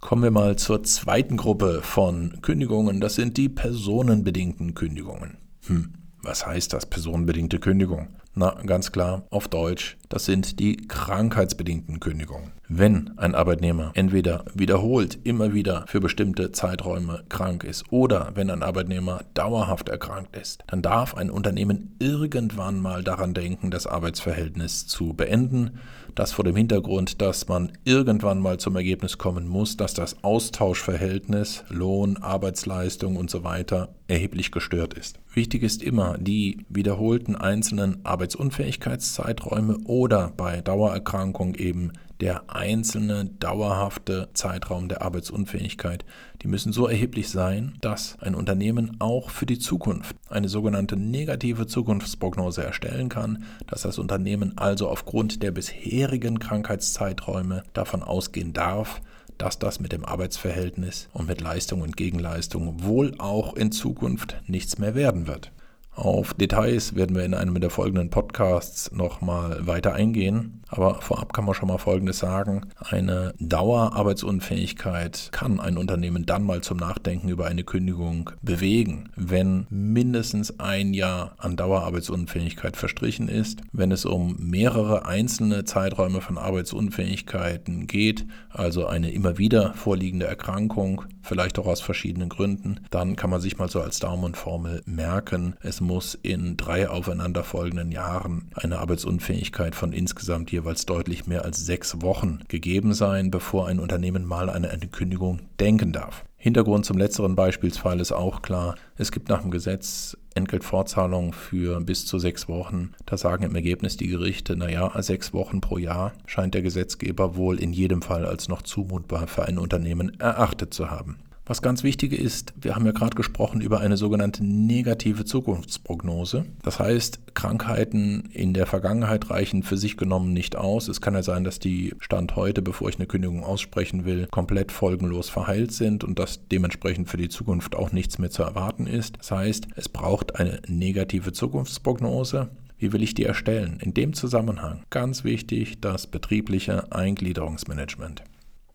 Kommen 0.00 0.22
wir 0.22 0.30
mal 0.30 0.56
zur 0.56 0.84
zweiten 0.84 1.36
Gruppe 1.36 1.80
von 1.82 2.40
Kündigungen, 2.42 3.00
das 3.00 3.16
sind 3.16 3.36
die 3.36 3.48
personenbedingten 3.48 4.74
Kündigungen. 4.74 5.38
Hm, 5.66 5.92
was 6.22 6.46
heißt 6.46 6.72
das, 6.72 6.86
personenbedingte 6.86 7.58
Kündigung? 7.58 8.08
Na, 8.34 8.50
ganz 8.64 8.92
klar, 8.92 9.24
auf 9.30 9.48
Deutsch, 9.48 9.96
das 10.08 10.24
sind 10.24 10.60
die 10.60 10.76
krankheitsbedingten 10.76 11.98
Kündigungen. 11.98 12.52
Wenn 12.68 13.18
ein 13.18 13.34
Arbeitnehmer 13.34 13.90
entweder 13.94 14.44
wiederholt 14.54 15.18
immer 15.24 15.54
wieder 15.54 15.86
für 15.88 16.00
bestimmte 16.00 16.52
Zeiträume 16.52 17.24
krank 17.28 17.64
ist 17.64 17.84
oder 17.90 18.32
wenn 18.34 18.50
ein 18.50 18.62
Arbeitnehmer 18.62 19.22
dauerhaft 19.34 19.88
erkrankt 19.88 20.36
ist, 20.36 20.62
dann 20.68 20.82
darf 20.82 21.16
ein 21.16 21.30
Unternehmen 21.30 21.96
irgendwann 21.98 22.78
mal 22.80 23.02
daran 23.02 23.34
denken, 23.34 23.70
das 23.72 23.86
Arbeitsverhältnis 23.86 24.86
zu 24.86 25.14
beenden. 25.14 25.80
Das 26.14 26.32
vor 26.32 26.44
dem 26.44 26.56
Hintergrund, 26.56 27.20
dass 27.20 27.48
man 27.48 27.72
irgendwann 27.84 28.40
mal 28.40 28.58
zum 28.58 28.76
Ergebnis 28.76 29.18
kommen 29.18 29.48
muss, 29.48 29.76
dass 29.76 29.94
das 29.94 30.22
Austauschverhältnis, 30.22 31.64
Lohn, 31.70 32.18
Arbeitsleistung 32.18 33.16
und 33.16 33.30
so 33.30 33.42
weiter 33.42 33.94
erheblich 34.08 34.52
gestört 34.52 34.94
ist. 34.94 35.18
Wichtig 35.38 35.62
ist 35.62 35.84
immer, 35.84 36.18
die 36.18 36.66
wiederholten 36.68 37.36
einzelnen 37.36 38.04
Arbeitsunfähigkeitszeiträume 38.04 39.78
oder 39.84 40.32
bei 40.36 40.60
Dauererkrankung 40.62 41.54
eben 41.54 41.92
der 42.20 42.50
einzelne 42.52 43.26
dauerhafte 43.26 44.30
Zeitraum 44.34 44.88
der 44.88 45.02
Arbeitsunfähigkeit, 45.02 46.04
die 46.42 46.48
müssen 46.48 46.72
so 46.72 46.88
erheblich 46.88 47.28
sein, 47.28 47.76
dass 47.80 48.18
ein 48.18 48.34
Unternehmen 48.34 48.96
auch 48.98 49.30
für 49.30 49.46
die 49.46 49.60
Zukunft 49.60 50.16
eine 50.28 50.48
sogenannte 50.48 50.96
negative 50.96 51.68
Zukunftsprognose 51.68 52.64
erstellen 52.64 53.08
kann, 53.08 53.44
dass 53.68 53.82
das 53.82 54.00
Unternehmen 54.00 54.58
also 54.58 54.88
aufgrund 54.88 55.44
der 55.44 55.52
bisherigen 55.52 56.40
Krankheitszeiträume 56.40 57.62
davon 57.74 58.02
ausgehen 58.02 58.54
darf, 58.54 59.00
dass 59.38 59.58
das 59.58 59.80
mit 59.80 59.92
dem 59.92 60.04
Arbeitsverhältnis 60.04 61.08
und 61.12 61.28
mit 61.28 61.40
Leistung 61.40 61.80
und 61.80 61.96
Gegenleistung 61.96 62.82
wohl 62.82 63.14
auch 63.18 63.54
in 63.54 63.72
Zukunft 63.72 64.36
nichts 64.46 64.78
mehr 64.78 64.94
werden 64.94 65.26
wird. 65.26 65.52
Auf 65.98 66.32
Details 66.32 66.94
werden 66.94 67.16
wir 67.16 67.24
in 67.24 67.34
einem 67.34 67.60
der 67.60 67.70
folgenden 67.70 68.08
Podcasts 68.08 68.92
nochmal 68.92 69.66
weiter 69.66 69.94
eingehen. 69.94 70.62
Aber 70.68 71.00
vorab 71.00 71.32
kann 71.32 71.44
man 71.44 71.54
schon 71.54 71.68
mal 71.68 71.78
Folgendes 71.78 72.18
sagen. 72.18 72.60
Eine 72.76 73.34
Dauerarbeitsunfähigkeit 73.40 75.30
kann 75.32 75.58
ein 75.58 75.76
Unternehmen 75.76 76.24
dann 76.26 76.44
mal 76.44 76.60
zum 76.60 76.76
Nachdenken 76.76 77.30
über 77.30 77.46
eine 77.46 77.64
Kündigung 77.64 78.30
bewegen, 78.42 79.08
wenn 79.16 79.66
mindestens 79.70 80.60
ein 80.60 80.94
Jahr 80.94 81.34
an 81.38 81.56
Dauerarbeitsunfähigkeit 81.56 82.76
verstrichen 82.76 83.28
ist, 83.28 83.62
wenn 83.72 83.90
es 83.90 84.04
um 84.04 84.36
mehrere 84.38 85.06
einzelne 85.06 85.64
Zeiträume 85.64 86.20
von 86.20 86.38
Arbeitsunfähigkeiten 86.38 87.86
geht, 87.86 88.26
also 88.50 88.86
eine 88.86 89.10
immer 89.10 89.38
wieder 89.38 89.72
vorliegende 89.72 90.26
Erkrankung, 90.26 91.06
vielleicht 91.22 91.58
auch 91.58 91.66
aus 91.66 91.80
verschiedenen 91.80 92.28
Gründen, 92.28 92.80
dann 92.90 93.16
kann 93.16 93.30
man 93.30 93.40
sich 93.40 93.58
mal 93.58 93.68
so 93.68 93.80
als 93.80 93.98
Daumenformel 94.00 94.82
merken, 94.84 95.56
es 95.60 95.80
muss 95.88 96.14
in 96.14 96.56
drei 96.56 96.88
aufeinanderfolgenden 96.88 97.90
Jahren 97.90 98.50
eine 98.54 98.78
Arbeitsunfähigkeit 98.78 99.74
von 99.74 99.92
insgesamt 99.92 100.52
jeweils 100.52 100.86
deutlich 100.86 101.26
mehr 101.26 101.44
als 101.44 101.64
sechs 101.64 102.02
Wochen 102.02 102.40
gegeben 102.46 102.94
sein, 102.94 103.32
bevor 103.32 103.66
ein 103.66 103.80
Unternehmen 103.80 104.24
mal 104.24 104.50
an 104.50 104.64
eine 104.64 104.86
Kündigung 104.86 105.40
denken 105.58 105.92
darf. 105.92 106.24
Hintergrund 106.36 106.84
zum 106.84 106.98
letzteren 106.98 107.34
Beispielsfall 107.34 107.98
ist 107.98 108.12
auch 108.12 108.42
klar, 108.42 108.76
es 108.96 109.10
gibt 109.10 109.28
nach 109.28 109.42
dem 109.42 109.50
Gesetz 109.50 110.16
Entgeltfortzahlungen 110.34 111.32
für 111.32 111.80
bis 111.80 112.06
zu 112.06 112.18
sechs 112.20 112.48
Wochen. 112.48 112.92
Da 113.06 113.16
sagen 113.16 113.42
im 113.42 113.56
Ergebnis 113.56 113.96
die 113.96 114.06
Gerichte, 114.06 114.54
naja, 114.56 114.92
sechs 115.02 115.32
Wochen 115.32 115.60
pro 115.60 115.78
Jahr 115.78 116.12
scheint 116.26 116.54
der 116.54 116.62
Gesetzgeber 116.62 117.34
wohl 117.34 117.58
in 117.58 117.72
jedem 117.72 118.02
Fall 118.02 118.24
als 118.24 118.46
noch 118.46 118.62
zumutbar 118.62 119.26
für 119.26 119.46
ein 119.46 119.58
Unternehmen 119.58 120.20
erachtet 120.20 120.72
zu 120.72 120.90
haben. 120.90 121.16
Was 121.48 121.62
ganz 121.62 121.82
wichtig 121.82 122.12
ist, 122.12 122.52
wir 122.60 122.74
haben 122.74 122.84
ja 122.84 122.92
gerade 122.92 123.16
gesprochen 123.16 123.62
über 123.62 123.80
eine 123.80 123.96
sogenannte 123.96 124.44
negative 124.44 125.24
Zukunftsprognose. 125.24 126.44
Das 126.62 126.78
heißt, 126.78 127.34
Krankheiten 127.34 128.28
in 128.34 128.52
der 128.52 128.66
Vergangenheit 128.66 129.30
reichen 129.30 129.62
für 129.62 129.78
sich 129.78 129.96
genommen 129.96 130.34
nicht 130.34 130.56
aus. 130.56 130.88
Es 130.88 131.00
kann 131.00 131.14
ja 131.14 131.22
sein, 131.22 131.44
dass 131.44 131.58
die 131.58 131.94
Stand 132.00 132.36
heute, 132.36 132.60
bevor 132.60 132.90
ich 132.90 132.96
eine 132.96 133.06
Kündigung 133.06 133.44
aussprechen 133.44 134.04
will, 134.04 134.26
komplett 134.30 134.72
folgenlos 134.72 135.30
verheilt 135.30 135.72
sind 135.72 136.04
und 136.04 136.18
dass 136.18 136.46
dementsprechend 136.48 137.08
für 137.08 137.16
die 137.16 137.30
Zukunft 137.30 137.74
auch 137.74 137.92
nichts 137.92 138.18
mehr 138.18 138.30
zu 138.30 138.42
erwarten 138.42 138.86
ist. 138.86 139.16
Das 139.16 139.30
heißt, 139.30 139.68
es 139.74 139.88
braucht 139.88 140.36
eine 140.36 140.60
negative 140.68 141.32
Zukunftsprognose. 141.32 142.50
Wie 142.76 142.92
will 142.92 143.02
ich 143.02 143.14
die 143.14 143.24
erstellen? 143.24 143.78
In 143.80 143.94
dem 143.94 144.12
Zusammenhang 144.12 144.82
ganz 144.90 145.24
wichtig 145.24 145.80
das 145.80 146.06
betriebliche 146.08 146.92
Eingliederungsmanagement. 146.92 148.22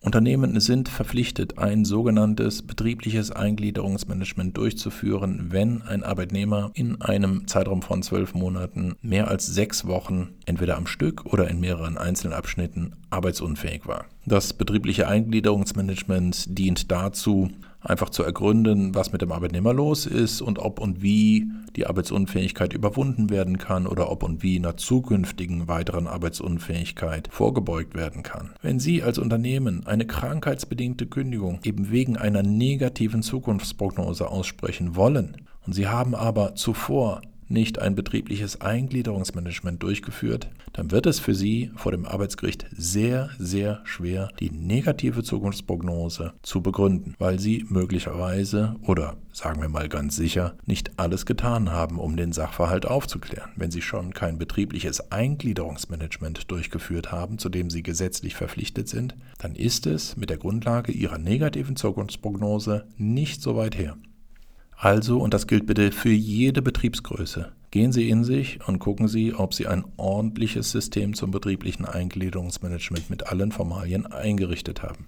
Unternehmen 0.03 0.59
sind 0.59 0.89
verpflichtet, 0.89 1.57
ein 1.57 1.85
sogenanntes 1.85 2.61
betriebliches 2.61 3.31
Eingliederungsmanagement 3.31 4.57
durchzuführen, 4.57 5.47
wenn 5.49 5.81
ein 5.81 6.03
Arbeitnehmer 6.03 6.71
in 6.73 7.01
einem 7.01 7.47
Zeitraum 7.47 7.81
von 7.81 8.03
zwölf 8.03 8.33
Monaten 8.33 8.95
mehr 9.01 9.29
als 9.29 9.45
sechs 9.45 9.87
Wochen 9.87 10.29
entweder 10.45 10.75
am 10.75 10.87
Stück 10.87 11.25
oder 11.25 11.49
in 11.49 11.61
mehreren 11.61 11.97
Einzelabschnitten 11.97 12.97
arbeitsunfähig 13.11 13.87
war. 13.87 14.05
Das 14.25 14.51
betriebliche 14.51 15.07
Eingliederungsmanagement 15.07 16.57
dient 16.57 16.91
dazu, 16.91 17.49
einfach 17.83 18.09
zu 18.09 18.23
ergründen, 18.23 18.95
was 18.95 19.11
mit 19.11 19.21
dem 19.21 19.31
Arbeitnehmer 19.31 19.73
los 19.73 20.05
ist 20.05 20.41
und 20.41 20.59
ob 20.59 20.79
und 20.79 21.01
wie 21.01 21.47
die 21.75 21.87
Arbeitsunfähigkeit 21.87 22.73
überwunden 22.73 23.29
werden 23.29 23.57
kann 23.57 23.87
oder 23.87 24.11
ob 24.11 24.23
und 24.23 24.43
wie 24.43 24.57
einer 24.57 24.77
zukünftigen 24.77 25.67
weiteren 25.67 26.07
Arbeitsunfähigkeit 26.07 27.27
vorgebeugt 27.31 27.95
werden 27.95 28.23
kann. 28.23 28.51
Wenn 28.61 28.79
Sie 28.79 29.03
als 29.03 29.17
Unternehmen 29.17 29.85
eine 29.85 30.05
krankheitsbedingte 30.05 31.07
Kündigung 31.07 31.59
eben 31.63 31.91
wegen 31.91 32.17
einer 32.17 32.43
negativen 32.43 33.21
Zukunftsprognose 33.21 34.27
aussprechen 34.29 34.95
wollen 34.95 35.37
und 35.65 35.73
Sie 35.73 35.87
haben 35.87 36.15
aber 36.15 36.55
zuvor 36.55 37.21
nicht 37.47 37.79
ein 37.79 37.95
betriebliches 37.95 38.61
Eingliederungsmanagement 38.61 39.81
durchgeführt, 39.81 40.49
dann 40.73 40.91
wird 40.91 41.05
es 41.05 41.19
für 41.19 41.35
Sie 41.35 41.71
vor 41.75 41.91
dem 41.91 42.05
Arbeitsgericht 42.05 42.65
sehr, 42.75 43.29
sehr 43.39 43.81
schwer, 43.83 44.29
die 44.39 44.51
negative 44.51 45.23
Zukunftsprognose 45.23 46.33
zu 46.41 46.61
begründen, 46.61 47.15
weil 47.19 47.39
Sie 47.39 47.65
möglicherweise 47.69 48.75
oder 48.81 49.17
sagen 49.31 49.61
wir 49.61 49.69
mal 49.69 49.89
ganz 49.89 50.15
sicher 50.15 50.55
nicht 50.65 50.91
alles 50.97 51.25
getan 51.25 51.71
haben, 51.71 51.99
um 51.99 52.15
den 52.15 52.33
Sachverhalt 52.33 52.85
aufzuklären. 52.85 53.51
Wenn 53.55 53.71
Sie 53.71 53.81
schon 53.81 54.13
kein 54.13 54.37
betriebliches 54.37 55.11
Eingliederungsmanagement 55.11 56.49
durchgeführt 56.51 57.11
haben, 57.11 57.37
zu 57.39 57.49
dem 57.49 57.69
Sie 57.69 57.83
gesetzlich 57.83 58.35
verpflichtet 58.35 58.87
sind, 58.87 59.15
dann 59.39 59.55
ist 59.55 59.87
es 59.87 60.15
mit 60.17 60.29
der 60.29 60.37
Grundlage 60.37 60.91
Ihrer 60.91 61.17
negativen 61.17 61.75
Zukunftsprognose 61.75 62.85
nicht 62.97 63.41
so 63.41 63.55
weit 63.55 63.77
her. 63.77 63.97
Also, 64.77 65.19
und 65.19 65.33
das 65.33 65.47
gilt 65.47 65.65
bitte 65.65 65.91
für 65.91 66.11
jede 66.11 66.61
Betriebsgröße, 66.61 67.51
gehen 67.71 67.91
Sie 67.91 68.09
in 68.09 68.23
sich 68.23 68.59
und 68.67 68.79
gucken 68.79 69.07
Sie, 69.07 69.33
ob 69.33 69.53
Sie 69.53 69.67
ein 69.67 69.85
ordentliches 69.97 70.71
System 70.71 71.13
zum 71.13 71.31
betrieblichen 71.31 71.85
Eingliederungsmanagement 71.85 73.09
mit 73.09 73.27
allen 73.27 73.51
Formalien 73.51 74.05
eingerichtet 74.05 74.83
haben. 74.83 75.07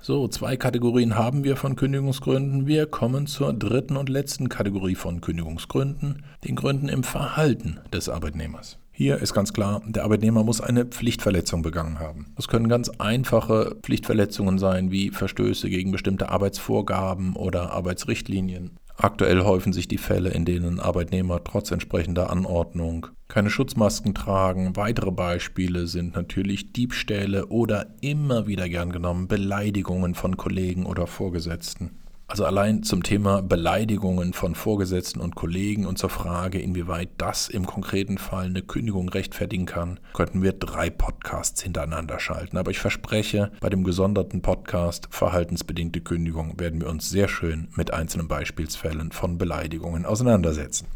So, 0.00 0.28
zwei 0.28 0.58
Kategorien 0.58 1.16
haben 1.16 1.44
wir 1.44 1.56
von 1.56 1.76
Kündigungsgründen. 1.76 2.66
Wir 2.66 2.84
kommen 2.84 3.26
zur 3.26 3.54
dritten 3.54 3.96
und 3.96 4.10
letzten 4.10 4.50
Kategorie 4.50 4.96
von 4.96 5.22
Kündigungsgründen, 5.22 6.22
den 6.44 6.56
Gründen 6.56 6.90
im 6.90 7.04
Verhalten 7.04 7.80
des 7.90 8.10
Arbeitnehmers. 8.10 8.78
Hier 8.96 9.18
ist 9.18 9.34
ganz 9.34 9.52
klar, 9.52 9.82
der 9.86 10.04
Arbeitnehmer 10.04 10.44
muss 10.44 10.60
eine 10.60 10.84
Pflichtverletzung 10.84 11.62
begangen 11.62 11.98
haben. 11.98 12.26
Das 12.36 12.46
können 12.46 12.68
ganz 12.68 12.88
einfache 12.98 13.76
Pflichtverletzungen 13.82 14.56
sein, 14.56 14.92
wie 14.92 15.10
Verstöße 15.10 15.68
gegen 15.68 15.90
bestimmte 15.90 16.28
Arbeitsvorgaben 16.28 17.34
oder 17.34 17.72
Arbeitsrichtlinien. 17.72 18.78
Aktuell 18.96 19.42
häufen 19.42 19.72
sich 19.72 19.88
die 19.88 19.98
Fälle, 19.98 20.30
in 20.30 20.44
denen 20.44 20.78
Arbeitnehmer 20.78 21.42
trotz 21.42 21.72
entsprechender 21.72 22.30
Anordnung 22.30 23.08
keine 23.26 23.50
Schutzmasken 23.50 24.14
tragen. 24.14 24.76
Weitere 24.76 25.10
Beispiele 25.10 25.88
sind 25.88 26.14
natürlich 26.14 26.72
Diebstähle 26.72 27.46
oder 27.46 27.96
immer 28.00 28.46
wieder 28.46 28.68
gern 28.68 28.92
genommen 28.92 29.26
Beleidigungen 29.26 30.14
von 30.14 30.36
Kollegen 30.36 30.86
oder 30.86 31.08
Vorgesetzten. 31.08 32.03
Also 32.26 32.46
allein 32.46 32.82
zum 32.82 33.02
Thema 33.02 33.42
Beleidigungen 33.42 34.32
von 34.32 34.54
Vorgesetzten 34.54 35.20
und 35.20 35.34
Kollegen 35.34 35.84
und 35.84 35.98
zur 35.98 36.08
Frage, 36.08 36.58
inwieweit 36.58 37.10
das 37.18 37.48
im 37.48 37.66
konkreten 37.66 38.16
Fall 38.16 38.46
eine 38.46 38.62
Kündigung 38.62 39.08
rechtfertigen 39.10 39.66
kann, 39.66 40.00
könnten 40.14 40.42
wir 40.42 40.52
drei 40.52 40.88
Podcasts 40.88 41.62
hintereinander 41.62 42.18
schalten. 42.18 42.56
Aber 42.56 42.70
ich 42.70 42.78
verspreche, 42.78 43.52
bei 43.60 43.68
dem 43.68 43.84
gesonderten 43.84 44.40
Podcast 44.40 45.08
Verhaltensbedingte 45.10 46.00
Kündigung 46.00 46.58
werden 46.58 46.80
wir 46.80 46.88
uns 46.88 47.10
sehr 47.10 47.28
schön 47.28 47.68
mit 47.76 47.92
einzelnen 47.92 48.26
Beispielsfällen 48.26 49.12
von 49.12 49.36
Beleidigungen 49.36 50.06
auseinandersetzen. 50.06 50.86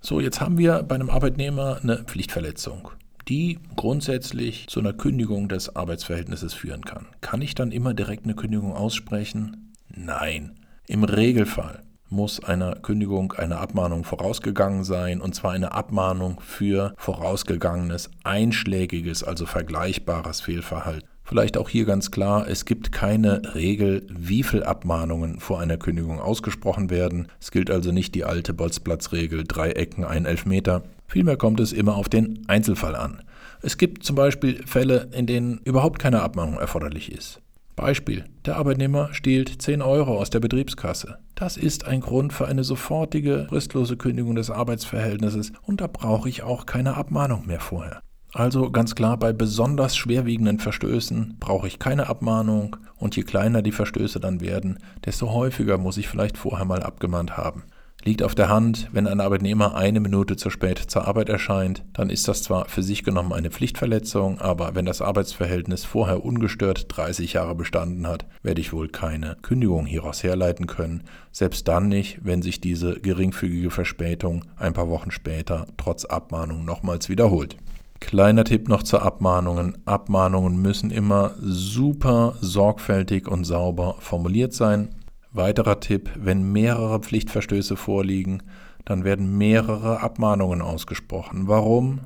So, 0.00 0.18
jetzt 0.18 0.40
haben 0.40 0.56
wir 0.56 0.82
bei 0.82 0.94
einem 0.94 1.10
Arbeitnehmer 1.10 1.78
eine 1.82 2.04
Pflichtverletzung 2.04 2.90
die 3.28 3.60
grundsätzlich 3.76 4.66
zu 4.66 4.80
einer 4.80 4.92
Kündigung 4.92 5.48
des 5.48 5.76
Arbeitsverhältnisses 5.76 6.52
führen 6.52 6.84
kann. 6.84 7.06
Kann 7.20 7.42
ich 7.42 7.54
dann 7.54 7.70
immer 7.70 7.94
direkt 7.94 8.24
eine 8.24 8.34
Kündigung 8.34 8.74
aussprechen? 8.74 9.72
Nein. 9.88 10.56
Im 10.90 11.04
Regelfall 11.04 11.84
muss 12.08 12.42
einer 12.42 12.74
Kündigung 12.74 13.32
eine 13.34 13.58
Abmahnung 13.58 14.02
vorausgegangen 14.02 14.82
sein, 14.82 15.20
und 15.20 15.36
zwar 15.36 15.52
eine 15.52 15.70
Abmahnung 15.70 16.40
für 16.40 16.94
vorausgegangenes, 16.96 18.10
einschlägiges, 18.24 19.22
also 19.22 19.46
vergleichbares 19.46 20.40
Fehlverhalten. 20.40 21.08
Vielleicht 21.22 21.56
auch 21.58 21.68
hier 21.68 21.84
ganz 21.84 22.10
klar, 22.10 22.48
es 22.48 22.64
gibt 22.64 22.90
keine 22.90 23.54
Regel, 23.54 24.04
wie 24.10 24.42
viele 24.42 24.66
Abmahnungen 24.66 25.38
vor 25.38 25.60
einer 25.60 25.76
Kündigung 25.76 26.18
ausgesprochen 26.18 26.90
werden. 26.90 27.28
Es 27.38 27.52
gilt 27.52 27.70
also 27.70 27.92
nicht 27.92 28.16
die 28.16 28.24
alte 28.24 28.52
Bolzplatzregel, 28.52 29.44
drei 29.46 29.70
Ecken, 29.70 30.04
ein 30.04 30.26
Elfmeter. 30.26 30.82
Vielmehr 31.06 31.36
kommt 31.36 31.60
es 31.60 31.72
immer 31.72 31.94
auf 31.94 32.08
den 32.08 32.42
Einzelfall 32.48 32.96
an. 32.96 33.22
Es 33.62 33.78
gibt 33.78 34.02
zum 34.02 34.16
Beispiel 34.16 34.66
Fälle, 34.66 35.08
in 35.12 35.28
denen 35.28 35.60
überhaupt 35.62 36.00
keine 36.00 36.22
Abmahnung 36.22 36.58
erforderlich 36.58 37.12
ist. 37.12 37.40
Beispiel. 37.80 38.24
Der 38.44 38.56
Arbeitnehmer 38.56 39.12
stiehlt 39.12 39.62
10 39.62 39.80
Euro 39.80 40.18
aus 40.18 40.28
der 40.28 40.40
Betriebskasse. 40.40 41.18
Das 41.34 41.56
ist 41.56 41.86
ein 41.86 42.00
Grund 42.00 42.32
für 42.32 42.46
eine 42.46 42.62
sofortige, 42.62 43.46
fristlose 43.48 43.96
Kündigung 43.96 44.34
des 44.34 44.50
Arbeitsverhältnisses 44.50 45.52
und 45.62 45.80
da 45.80 45.86
brauche 45.86 46.28
ich 46.28 46.42
auch 46.42 46.66
keine 46.66 46.96
Abmahnung 46.96 47.46
mehr 47.46 47.60
vorher. 47.60 48.00
Also 48.32 48.70
ganz 48.70 48.94
klar, 48.94 49.16
bei 49.16 49.32
besonders 49.32 49.96
schwerwiegenden 49.96 50.58
Verstößen 50.58 51.36
brauche 51.40 51.66
ich 51.66 51.78
keine 51.78 52.08
Abmahnung 52.08 52.76
und 52.96 53.16
je 53.16 53.22
kleiner 53.22 53.62
die 53.62 53.72
Verstöße 53.72 54.20
dann 54.20 54.40
werden, 54.40 54.78
desto 55.04 55.32
häufiger 55.32 55.78
muss 55.78 55.96
ich 55.96 56.08
vielleicht 56.08 56.38
vorher 56.38 56.66
mal 56.66 56.82
abgemahnt 56.82 57.36
haben. 57.36 57.64
Liegt 58.02 58.22
auf 58.22 58.34
der 58.34 58.48
Hand, 58.48 58.88
wenn 58.92 59.06
ein 59.06 59.20
Arbeitnehmer 59.20 59.74
eine 59.74 60.00
Minute 60.00 60.36
zu 60.36 60.48
spät 60.48 60.78
zur 60.78 61.06
Arbeit 61.06 61.28
erscheint, 61.28 61.84
dann 61.92 62.08
ist 62.08 62.28
das 62.28 62.42
zwar 62.42 62.66
für 62.66 62.82
sich 62.82 63.04
genommen 63.04 63.34
eine 63.34 63.50
Pflichtverletzung, 63.50 64.40
aber 64.40 64.74
wenn 64.74 64.86
das 64.86 65.02
Arbeitsverhältnis 65.02 65.84
vorher 65.84 66.24
ungestört 66.24 66.86
30 66.88 67.34
Jahre 67.34 67.54
bestanden 67.54 68.06
hat, 68.06 68.24
werde 68.42 68.62
ich 68.62 68.72
wohl 68.72 68.88
keine 68.88 69.36
Kündigung 69.42 69.84
hieraus 69.84 70.22
herleiten 70.22 70.66
können, 70.66 71.02
selbst 71.30 71.68
dann 71.68 71.88
nicht, 71.88 72.20
wenn 72.22 72.40
sich 72.40 72.62
diese 72.62 72.98
geringfügige 72.98 73.70
Verspätung 73.70 74.46
ein 74.56 74.72
paar 74.72 74.88
Wochen 74.88 75.10
später 75.10 75.66
trotz 75.76 76.06
Abmahnung 76.06 76.64
nochmals 76.64 77.10
wiederholt. 77.10 77.56
Kleiner 78.00 78.44
Tipp 78.44 78.68
noch 78.68 78.82
zu 78.82 78.98
Abmahnungen. 78.98 79.76
Abmahnungen 79.84 80.60
müssen 80.60 80.90
immer 80.90 81.34
super 81.38 82.34
sorgfältig 82.40 83.28
und 83.28 83.44
sauber 83.44 83.96
formuliert 84.00 84.54
sein. 84.54 84.88
Weiterer 85.32 85.78
Tipp, 85.78 86.10
wenn 86.16 86.50
mehrere 86.50 86.98
Pflichtverstöße 86.98 87.76
vorliegen, 87.76 88.42
dann 88.84 89.04
werden 89.04 89.38
mehrere 89.38 90.00
Abmahnungen 90.00 90.60
ausgesprochen. 90.60 91.46
Warum? 91.46 92.00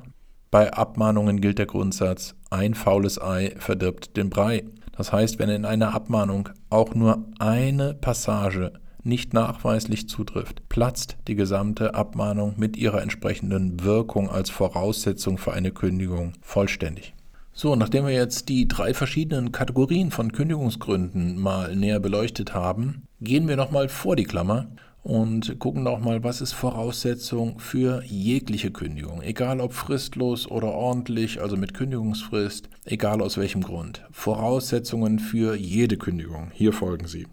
Bei 0.51 0.71
Abmahnungen 0.71 1.41
gilt 1.41 1.57
der 1.57 1.65
Grundsatz, 1.65 2.35
ein 2.51 2.75
faules 2.75 3.19
Ei 3.19 3.55
verdirbt 3.57 4.15
den 4.15 4.29
Brei. 4.29 4.63
Das 4.95 5.11
heißt, 5.11 5.39
wenn 5.39 5.49
in 5.49 5.65
einer 5.65 5.95
Abmahnung 5.95 6.49
auch 6.69 6.93
nur 6.93 7.25
eine 7.39 7.95
Passage 7.95 8.73
nicht 9.01 9.33
nachweislich 9.33 10.07
zutrifft, 10.07 10.69
platzt 10.69 11.17
die 11.27 11.35
gesamte 11.35 11.95
Abmahnung 11.95 12.53
mit 12.57 12.77
ihrer 12.77 13.01
entsprechenden 13.01 13.83
Wirkung 13.83 14.29
als 14.29 14.51
Voraussetzung 14.51 15.39
für 15.39 15.51
eine 15.51 15.71
Kündigung 15.71 16.33
vollständig. 16.41 17.14
So, 17.57 17.77
nachdem 17.77 18.05
wir 18.05 18.11
jetzt 18.11 18.49
die 18.49 18.67
drei 18.67 18.93
verschiedenen 18.93 19.53
Kategorien 19.53 20.11
von 20.11 20.33
Kündigungsgründen 20.33 21.39
mal 21.39 21.73
näher 21.73 22.01
beleuchtet 22.01 22.53
haben, 22.53 23.07
gehen 23.21 23.47
wir 23.47 23.55
nochmal 23.55 23.87
vor 23.87 24.17
die 24.17 24.25
Klammer 24.25 24.67
und 25.03 25.57
gucken 25.57 25.81
nochmal, 25.81 26.21
was 26.21 26.41
ist 26.41 26.51
Voraussetzung 26.51 27.59
für 27.59 28.03
jegliche 28.03 28.71
Kündigung, 28.71 29.21
egal 29.21 29.61
ob 29.61 29.71
fristlos 29.71 30.51
oder 30.51 30.73
ordentlich, 30.73 31.41
also 31.41 31.55
mit 31.55 31.73
Kündigungsfrist, 31.73 32.67
egal 32.83 33.21
aus 33.21 33.37
welchem 33.37 33.63
Grund. 33.63 34.03
Voraussetzungen 34.11 35.19
für 35.19 35.55
jede 35.55 35.95
Kündigung. 35.95 36.51
Hier 36.53 36.73
folgen 36.73 37.07
sie. 37.07 37.25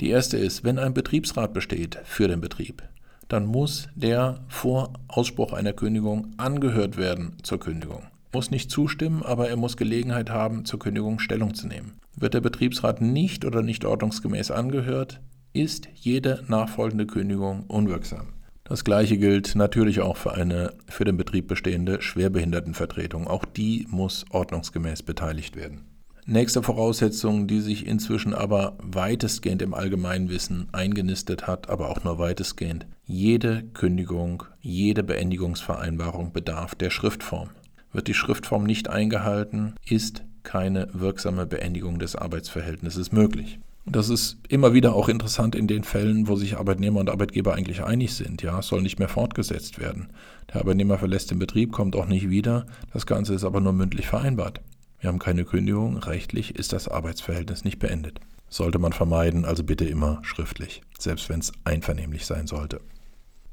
Die 0.00 0.10
erste 0.10 0.38
ist, 0.38 0.64
wenn 0.64 0.80
ein 0.80 0.92
Betriebsrat 0.92 1.54
besteht 1.54 2.00
für 2.02 2.26
den 2.26 2.40
Betrieb, 2.40 2.82
dann 3.28 3.46
muss 3.46 3.88
der 3.94 4.40
vor 4.48 4.94
Ausspruch 5.06 5.52
einer 5.52 5.72
Kündigung 5.72 6.34
angehört 6.36 6.96
werden 6.96 7.36
zur 7.44 7.60
Kündigung 7.60 8.02
muss 8.32 8.50
nicht 8.50 8.70
zustimmen, 8.70 9.22
aber 9.22 9.48
er 9.48 9.56
muss 9.56 9.76
Gelegenheit 9.76 10.30
haben, 10.30 10.64
zur 10.64 10.78
Kündigung 10.78 11.18
Stellung 11.18 11.54
zu 11.54 11.66
nehmen. 11.66 12.00
Wird 12.16 12.34
der 12.34 12.40
Betriebsrat 12.40 13.00
nicht 13.00 13.44
oder 13.44 13.62
nicht 13.62 13.84
ordnungsgemäß 13.84 14.50
angehört, 14.50 15.20
ist 15.52 15.88
jede 15.94 16.42
nachfolgende 16.48 17.06
Kündigung 17.06 17.64
unwirksam. 17.68 18.28
Das 18.64 18.84
gleiche 18.84 19.18
gilt 19.18 19.54
natürlich 19.54 20.00
auch 20.00 20.16
für 20.16 20.32
eine 20.32 20.72
für 20.88 21.04
den 21.04 21.16
Betrieb 21.16 21.48
bestehende 21.48 22.00
Schwerbehindertenvertretung. 22.00 23.26
Auch 23.26 23.44
die 23.44 23.86
muss 23.90 24.24
ordnungsgemäß 24.30 25.02
beteiligt 25.02 25.56
werden. 25.56 25.82
Nächste 26.24 26.62
Voraussetzung, 26.62 27.48
die 27.48 27.60
sich 27.60 27.84
inzwischen 27.84 28.32
aber 28.32 28.78
weitestgehend 28.80 29.60
im 29.60 29.74
Allgemeinwissen 29.74 30.68
eingenistet 30.70 31.48
hat, 31.48 31.68
aber 31.68 31.90
auch 31.90 32.04
nur 32.04 32.18
weitestgehend. 32.18 32.86
Jede 33.04 33.64
Kündigung, 33.74 34.44
jede 34.60 35.02
Beendigungsvereinbarung 35.02 36.32
bedarf 36.32 36.76
der 36.76 36.90
Schriftform. 36.90 37.50
Wird 37.92 38.08
die 38.08 38.14
Schriftform 38.14 38.64
nicht 38.64 38.88
eingehalten, 38.88 39.74
ist 39.84 40.24
keine 40.42 40.88
wirksame 40.92 41.46
Beendigung 41.46 41.98
des 41.98 42.16
Arbeitsverhältnisses 42.16 43.12
möglich. 43.12 43.58
Das 43.84 44.08
ist 44.08 44.38
immer 44.48 44.74
wieder 44.74 44.94
auch 44.94 45.08
interessant 45.08 45.56
in 45.56 45.66
den 45.66 45.82
Fällen, 45.82 46.28
wo 46.28 46.36
sich 46.36 46.56
Arbeitnehmer 46.56 47.00
und 47.00 47.10
Arbeitgeber 47.10 47.54
eigentlich 47.54 47.82
einig 47.82 48.14
sind. 48.14 48.40
Ja, 48.40 48.60
es 48.60 48.68
soll 48.68 48.80
nicht 48.80 49.00
mehr 49.00 49.08
fortgesetzt 49.08 49.80
werden. 49.80 50.10
Der 50.52 50.60
Arbeitnehmer 50.60 50.98
verlässt 50.98 51.32
den 51.32 51.40
Betrieb, 51.40 51.72
kommt 51.72 51.96
auch 51.96 52.06
nicht 52.06 52.30
wieder. 52.30 52.66
Das 52.92 53.06
Ganze 53.06 53.34
ist 53.34 53.44
aber 53.44 53.60
nur 53.60 53.72
mündlich 53.72 54.06
vereinbart. 54.06 54.60
Wir 55.00 55.08
haben 55.08 55.18
keine 55.18 55.44
Kündigung. 55.44 55.96
Rechtlich 55.96 56.54
ist 56.54 56.72
das 56.72 56.86
Arbeitsverhältnis 56.86 57.64
nicht 57.64 57.80
beendet. 57.80 58.20
sollte 58.48 58.78
man 58.78 58.92
vermeiden, 58.92 59.46
also 59.46 59.64
bitte 59.64 59.86
immer 59.86 60.20
schriftlich, 60.22 60.82
selbst 60.98 61.30
wenn 61.30 61.40
es 61.40 61.52
einvernehmlich 61.64 62.26
sein 62.26 62.46
sollte. 62.46 62.82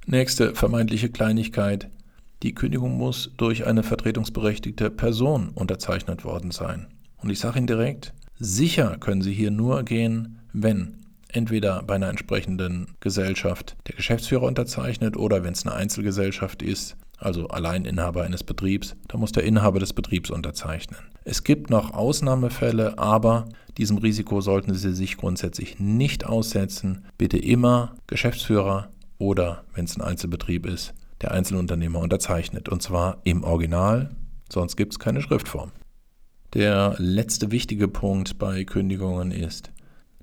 Nächste 0.06 0.54
vermeintliche 0.56 1.10
Kleinigkeit. 1.10 1.90
Die 2.42 2.56
Kündigung 2.56 2.98
muss 2.98 3.32
durch 3.36 3.68
eine 3.68 3.84
vertretungsberechtigte 3.84 4.90
Person 4.90 5.50
unterzeichnet 5.50 6.24
worden 6.24 6.52
sein. 6.52 6.88
Und 7.18 7.30
ich 7.30 7.40
sage 7.40 7.58
Ihnen 7.58 7.68
direkt, 7.68 8.14
sicher 8.38 8.98
können 8.98 9.22
Sie 9.22 9.34
hier 9.34 9.52
nur 9.52 9.84
gehen, 9.84 10.40
wenn 10.54 10.96
entweder 11.28 11.84
bei 11.84 11.96
einer 11.96 12.10
entsprechenden 12.10 12.96
Gesellschaft 13.02 13.76
der 13.88 13.96
Geschäftsführer 13.96 14.44
unterzeichnet 14.44 15.18
oder 15.18 15.44
wenn 15.44 15.54
es 15.54 15.66
eine 15.66 15.76
Einzelgesellschaft 15.76 16.62
ist, 16.62 16.96
also 17.18 17.50
Alleininhaber 17.50 18.24
eines 18.24 18.44
Betriebs, 18.44 18.96
da 19.10 19.18
muss 19.18 19.34
der 19.34 19.44
Inhaber 19.44 19.80
des 19.80 19.92
Betriebs 19.92 20.30
unterzeichnen. 20.30 21.00
Es 21.26 21.44
gibt 21.44 21.70
noch 21.70 21.94
Ausnahmefälle, 21.94 22.98
aber 22.98 23.50
diesem 23.78 23.98
Risiko 23.98 24.40
sollten 24.42 24.74
Sie 24.74 24.94
sich 24.94 25.18
grundsätzlich 25.18 25.80
nicht 25.80 26.26
aussetzen. 26.26 27.04
Bitte 27.18 27.38
immer 27.38 27.96
Geschäftsführer 28.08 28.90
oder, 29.18 29.66
wenn 29.76 29.86
es 29.86 29.98
ein 29.98 30.02
Einzelbetrieb 30.02 30.66
ist, 30.66 30.94
der 31.22 31.32
Einzelunternehmer 31.32 32.00
unterzeichnet. 32.00 32.70
Und 32.70 32.82
zwar 32.82 33.18
im 33.24 33.44
Original, 33.44 34.16
sonst 34.52 34.76
gibt 34.76 34.94
es 34.94 35.00
keine 35.00 35.22
Schriftform. 35.22 35.72
Der 36.54 36.96
letzte 36.98 37.52
wichtige 37.52 37.88
Punkt 37.88 38.40
bei 38.40 38.64
Kündigungen 38.64 39.32
ist, 39.32 39.72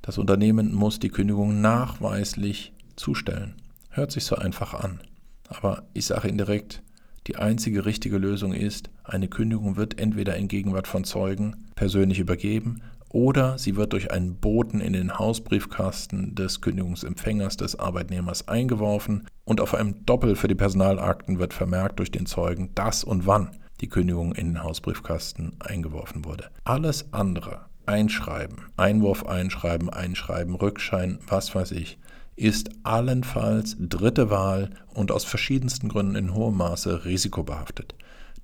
das 0.02 0.18
Unternehmen 0.18 0.74
muss 0.74 0.98
die 0.98 1.08
Kündigung 1.08 1.60
nachweislich 1.60 2.72
zustellen. 2.96 3.54
Hört 3.90 4.12
sich 4.12 4.24
so 4.24 4.36
einfach 4.36 4.74
an. 4.74 5.00
Aber 5.48 5.84
ich 5.94 6.06
sage 6.06 6.28
Ihnen 6.28 6.38
direkt, 6.38 6.82
die 7.26 7.36
einzige 7.36 7.84
richtige 7.84 8.18
Lösung 8.18 8.52
ist, 8.52 8.90
eine 9.04 9.28
Kündigung 9.28 9.76
wird 9.76 9.98
entweder 9.98 10.36
in 10.36 10.48
Gegenwart 10.48 10.86
von 10.86 11.04
Zeugen 11.04 11.66
persönlich 11.74 12.18
übergeben 12.18 12.82
oder 13.08 13.58
sie 13.58 13.76
wird 13.76 13.92
durch 13.92 14.10
einen 14.10 14.36
Boten 14.36 14.80
in 14.80 14.92
den 14.92 15.18
Hausbriefkasten 15.18 16.34
des 16.34 16.60
Kündigungsempfängers 16.60 17.56
des 17.56 17.78
Arbeitnehmers 17.78 18.48
eingeworfen 18.48 19.26
und 19.44 19.60
auf 19.60 19.74
einem 19.74 20.04
Doppel 20.04 20.36
für 20.36 20.48
die 20.48 20.54
Personalakten 20.54 21.38
wird 21.38 21.54
vermerkt 21.54 21.98
durch 21.98 22.10
den 22.10 22.26
Zeugen, 22.26 22.74
dass 22.74 23.04
und 23.04 23.26
wann 23.26 23.50
die 23.80 23.88
Kündigung 23.88 24.34
in 24.34 24.48
den 24.48 24.62
Hausbriefkasten 24.62 25.56
eingeworfen 25.60 26.24
wurde. 26.24 26.50
Alles 26.64 27.12
andere, 27.12 27.66
Einschreiben, 27.86 28.66
Einwurf 28.76 29.26
einschreiben, 29.26 29.90
Einschreiben, 29.90 30.54
Rückschein, 30.54 31.18
was 31.28 31.54
weiß 31.54 31.72
ich, 31.72 31.98
ist 32.34 32.70
allenfalls 32.82 33.76
dritte 33.78 34.28
Wahl 34.30 34.70
und 34.92 35.10
aus 35.10 35.24
verschiedensten 35.24 35.88
Gründen 35.88 36.16
in 36.16 36.34
hohem 36.34 36.56
Maße 36.56 37.04
risikobehaftet. 37.04 37.94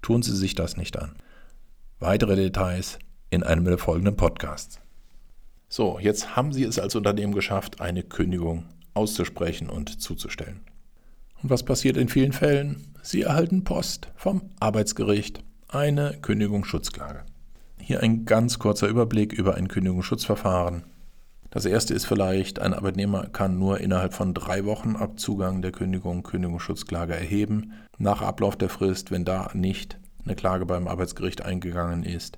Tun 0.01 0.23
Sie 0.23 0.35
sich 0.35 0.55
das 0.55 0.77
nicht 0.77 0.99
an. 0.99 1.13
Weitere 1.99 2.37
Details 2.37 2.99
in 3.33 3.43
einem 3.43 3.65
der 3.65 3.79
folgenden 3.79 4.15
Podcasts. 4.15 4.79
So, 5.67 5.99
jetzt 5.99 6.37
haben 6.37 6.53
Sie 6.53 6.65
es 6.65 6.79
als 6.79 6.95
Unternehmen 6.95 7.35
geschafft, 7.35 7.81
eine 7.81 8.03
Kündigung 8.03 8.65
auszusprechen 8.93 9.71
und 9.71 10.03
zuzustellen. 10.03 10.61
Und 11.43 11.49
was 11.49 11.63
passiert 11.63 11.97
in 11.97 12.11
vielen 12.11 12.33
Fällen? 12.33 12.89
Sie 13.01 13.23
erhalten 13.23 13.65
Post 13.65 14.09
vom 14.17 14.43
Arbeitsgericht, 14.61 15.43
eine 15.69 16.19
Kündigungsschutzklage. 16.21 17.25
Hier 17.81 18.03
ein 18.03 18.27
ganz 18.27 18.59
kurzer 18.59 18.87
Überblick 18.87 19.33
über 19.33 19.55
ein 19.55 19.69
Kündigungsschutzverfahren. 19.69 20.85
Das 21.49 21.65
erste 21.65 21.95
ist 21.95 22.05
vielleicht, 22.05 22.59
ein 22.59 22.75
Arbeitnehmer 22.75 23.29
kann 23.29 23.59
nur 23.59 23.81
innerhalb 23.81 24.13
von 24.13 24.35
drei 24.35 24.67
Wochen 24.67 24.95
ab 24.95 25.19
Zugang 25.19 25.63
der 25.63 25.73
Kündigung 25.73 26.23
Kündigungsschutzklage 26.23 27.15
erheben. 27.15 27.73
Nach 27.97 28.21
Ablauf 28.21 28.57
der 28.57 28.69
Frist, 28.69 29.11
wenn 29.11 29.25
da 29.25 29.51
nicht 29.55 29.99
eine 30.27 30.35
Klage 30.35 30.67
beim 30.67 30.87
Arbeitsgericht 30.87 31.43
eingegangen 31.43 32.05
ist, 32.05 32.37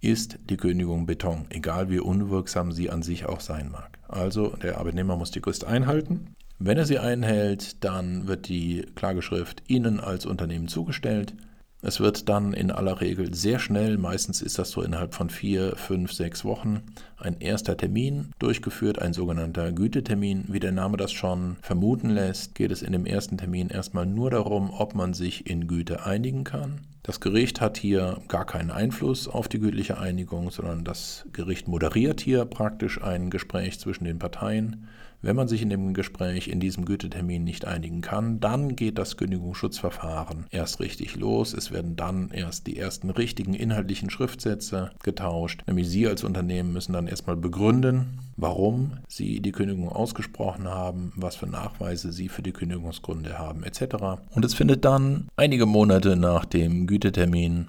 ist 0.00 0.38
die 0.48 0.56
Kündigung 0.56 1.06
Beton, 1.06 1.46
egal 1.50 1.90
wie 1.90 2.00
unwirksam 2.00 2.72
sie 2.72 2.90
an 2.90 3.02
sich 3.02 3.26
auch 3.26 3.40
sein 3.40 3.70
mag. 3.70 3.98
Also 4.08 4.50
der 4.62 4.78
Arbeitnehmer 4.78 5.16
muss 5.16 5.30
die 5.30 5.40
Frist 5.40 5.64
einhalten. 5.64 6.34
Wenn 6.58 6.78
er 6.78 6.86
sie 6.86 6.98
einhält, 6.98 7.84
dann 7.84 8.26
wird 8.26 8.48
die 8.48 8.84
Klageschrift 8.94 9.62
Ihnen 9.68 10.00
als 10.00 10.26
Unternehmen 10.26 10.68
zugestellt. 10.68 11.34
Es 11.80 12.00
wird 12.00 12.28
dann 12.28 12.52
in 12.54 12.72
aller 12.72 13.00
Regel 13.00 13.32
sehr 13.32 13.60
schnell, 13.60 13.98
meistens 13.98 14.42
ist 14.42 14.58
das 14.58 14.72
so 14.72 14.82
innerhalb 14.82 15.14
von 15.14 15.30
vier, 15.30 15.76
fünf, 15.76 16.12
sechs 16.12 16.44
Wochen, 16.44 16.82
ein 17.16 17.40
erster 17.40 17.76
Termin 17.76 18.32
durchgeführt, 18.40 19.00
ein 19.00 19.12
sogenannter 19.12 19.70
Gütetermin. 19.70 20.46
Wie 20.48 20.58
der 20.58 20.72
Name 20.72 20.96
das 20.96 21.12
schon 21.12 21.56
vermuten 21.62 22.10
lässt, 22.10 22.56
geht 22.56 22.72
es 22.72 22.82
in 22.82 22.92
dem 22.92 23.06
ersten 23.06 23.38
Termin 23.38 23.68
erstmal 23.68 24.06
nur 24.06 24.30
darum, 24.30 24.70
ob 24.70 24.96
man 24.96 25.14
sich 25.14 25.48
in 25.48 25.68
Güte 25.68 26.04
einigen 26.04 26.42
kann. 26.42 26.80
Das 27.08 27.20
Gericht 27.20 27.62
hat 27.62 27.78
hier 27.78 28.20
gar 28.28 28.44
keinen 28.44 28.70
Einfluss 28.70 29.28
auf 29.28 29.48
die 29.48 29.60
gütliche 29.60 29.96
Einigung, 29.96 30.50
sondern 30.50 30.84
das 30.84 31.24
Gericht 31.32 31.66
moderiert 31.66 32.20
hier 32.20 32.44
praktisch 32.44 33.02
ein 33.02 33.30
Gespräch 33.30 33.80
zwischen 33.80 34.04
den 34.04 34.18
Parteien. 34.18 34.86
Wenn 35.20 35.34
man 35.34 35.48
sich 35.48 35.62
in 35.62 35.70
dem 35.70 35.94
Gespräch 35.94 36.46
in 36.46 36.60
diesem 36.60 36.84
Gütetermin 36.84 37.42
nicht 37.42 37.64
einigen 37.64 38.02
kann, 38.02 38.38
dann 38.38 38.76
geht 38.76 38.98
das 38.98 39.16
Kündigungsschutzverfahren 39.16 40.46
erst 40.50 40.78
richtig 40.78 41.16
los. 41.16 41.54
Es 41.54 41.72
werden 41.72 41.96
dann 41.96 42.30
erst 42.30 42.68
die 42.68 42.78
ersten 42.78 43.10
richtigen 43.10 43.54
inhaltlichen 43.54 44.10
Schriftsätze 44.10 44.92
getauscht. 45.02 45.64
Nämlich 45.66 45.88
Sie 45.88 46.06
als 46.06 46.22
Unternehmen 46.22 46.72
müssen 46.72 46.92
dann 46.92 47.08
erstmal 47.08 47.34
begründen, 47.34 48.20
warum 48.36 48.92
Sie 49.08 49.40
die 49.40 49.50
Kündigung 49.50 49.88
ausgesprochen 49.88 50.68
haben, 50.68 51.12
was 51.16 51.34
für 51.34 51.48
Nachweise 51.48 52.12
Sie 52.12 52.28
für 52.28 52.42
die 52.42 52.52
Kündigungsgründe 52.52 53.38
haben, 53.38 53.64
etc. 53.64 54.20
Und 54.30 54.44
es 54.44 54.54
findet 54.54 54.84
dann 54.84 55.26
einige 55.34 55.66
Monate 55.66 56.14
nach 56.14 56.44
dem 56.44 56.86
Gütetermin 56.86 56.97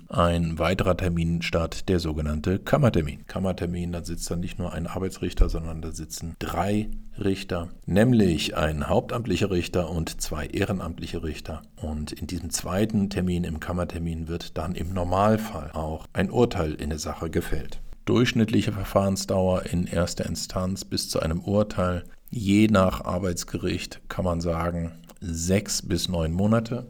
ein 0.09 0.59
weiterer 0.59 0.97
Termin 0.97 1.41
statt, 1.41 1.87
der 1.89 1.99
sogenannte 1.99 2.59
Kammertermin. 2.59 3.25
Kammertermin, 3.27 3.91
da 3.91 4.03
sitzt 4.03 4.29
dann 4.31 4.39
nicht 4.39 4.59
nur 4.59 4.73
ein 4.73 4.87
Arbeitsrichter, 4.87 5.49
sondern 5.49 5.81
da 5.81 5.91
sitzen 5.91 6.35
drei 6.39 6.89
Richter, 7.17 7.69
nämlich 7.85 8.55
ein 8.57 8.87
hauptamtlicher 8.87 9.51
Richter 9.51 9.89
und 9.89 10.21
zwei 10.21 10.47
ehrenamtliche 10.47 11.23
Richter. 11.23 11.61
Und 11.75 12.11
in 12.11 12.27
diesem 12.27 12.49
zweiten 12.49 13.09
Termin, 13.09 13.43
im 13.43 13.59
Kammertermin, 13.59 14.27
wird 14.27 14.57
dann 14.57 14.75
im 14.75 14.93
Normalfall 14.93 15.71
auch 15.73 16.07
ein 16.13 16.31
Urteil 16.31 16.73
in 16.73 16.89
der 16.89 16.99
Sache 16.99 17.29
gefällt. 17.29 17.81
Durchschnittliche 18.05 18.71
Verfahrensdauer 18.71 19.65
in 19.67 19.85
erster 19.85 20.25
Instanz 20.25 20.85
bis 20.85 21.09
zu 21.09 21.19
einem 21.19 21.41
Urteil, 21.41 22.03
je 22.29 22.67
nach 22.67 23.05
Arbeitsgericht 23.05 24.01
kann 24.07 24.25
man 24.25 24.41
sagen, 24.41 24.93
sechs 25.21 25.81
bis 25.81 26.09
neun 26.09 26.31
Monate. 26.31 26.87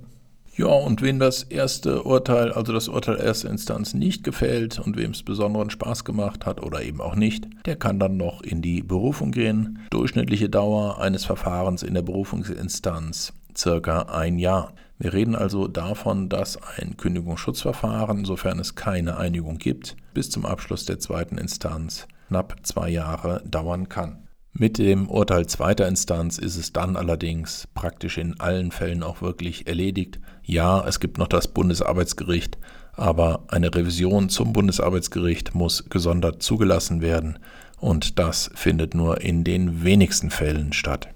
Ja, 0.60 0.68
und 0.68 1.02
wen 1.02 1.20
das 1.20 1.44
erste 1.44 2.04
Urteil, 2.04 2.52
also 2.52 2.74
das 2.74 2.90
Urteil 2.90 3.18
erster 3.18 3.50
Instanz 3.50 3.94
nicht 3.94 4.26
gefällt 4.26 4.78
und 4.78 4.98
wem 4.98 5.12
es 5.12 5.24
besonderen 5.24 5.70
Spaß 5.70 6.04
gemacht 6.04 6.46
hat 6.46 6.62
oder 6.62 6.82
eben 6.82 7.00
auch 7.00 7.16
nicht, 7.16 7.48
der 7.66 7.78
kann 7.78 7.98
dann 7.98 8.18
noch 8.18 8.42
in 8.42 8.62
die 8.62 8.84
Berufung 8.84 9.32
gehen. 9.32 9.80
Durchschnittliche 9.90 10.50
Dauer 10.50 11.00
eines 11.00 11.24
Verfahrens 11.24 11.82
in 11.82 11.94
der 11.94 12.02
Berufungsinstanz 12.02 13.32
circa 13.56 14.02
ein 14.10 14.38
Jahr. 14.38 14.74
Wir 14.98 15.14
reden 15.14 15.34
also 15.34 15.70
davon, 15.70 16.28
dass 16.28 16.60
ein 16.78 16.98
Kündigungsschutzverfahren, 16.98 18.26
sofern 18.26 18.60
es 18.60 18.76
keine 18.76 19.16
Einigung 19.16 19.60
gibt, 19.60 19.96
bis 20.14 20.30
zum 20.30 20.46
Abschluss 20.46 20.84
der 20.84 21.00
zweiten 21.00 21.38
Instanz 21.38 22.06
knapp 22.28 22.58
zwei 22.64 22.90
Jahre 22.90 23.42
dauern 23.46 23.88
kann. 23.88 24.28
Mit 24.54 24.78
dem 24.78 25.08
Urteil 25.10 25.46
zweiter 25.46 25.88
Instanz 25.88 26.38
ist 26.38 26.58
es 26.58 26.74
dann 26.74 26.98
allerdings 26.98 27.68
praktisch 27.74 28.18
in 28.18 28.40
allen 28.40 28.72
Fällen 28.72 29.04
auch 29.04 29.22
wirklich 29.22 29.68
erledigt. 29.68 30.20
Ja, 30.44 30.86
es 30.88 31.00
gibt 31.00 31.18
noch 31.18 31.28
das 31.28 31.48
Bundesarbeitsgericht, 31.48 32.58
aber 32.94 33.44
eine 33.48 33.74
Revision 33.74 34.30
zum 34.30 34.52
Bundesarbeitsgericht 34.52 35.56
muss 35.56 35.90
gesondert 35.90 36.42
zugelassen 36.42 37.02
werden 37.02 37.40
und 37.78 38.20
das 38.20 38.52
findet 38.56 38.94
nur 38.94 39.22
in 39.22 39.44
den 39.44 39.84
wenigsten 39.84 40.32
Fällen 40.32 40.74
statt. 40.74 41.10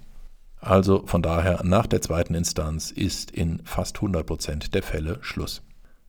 Also 0.59 1.03
von 1.05 1.21
daher 1.21 1.61
nach 1.63 1.87
der 1.87 2.01
zweiten 2.01 2.35
Instanz 2.35 2.89
ist 2.89 3.31
in 3.31 3.59
fast 3.65 3.97
100 3.97 4.25
Prozent 4.25 4.73
der 4.73 4.83
Fälle 4.83 5.17
Schluss. 5.21 5.61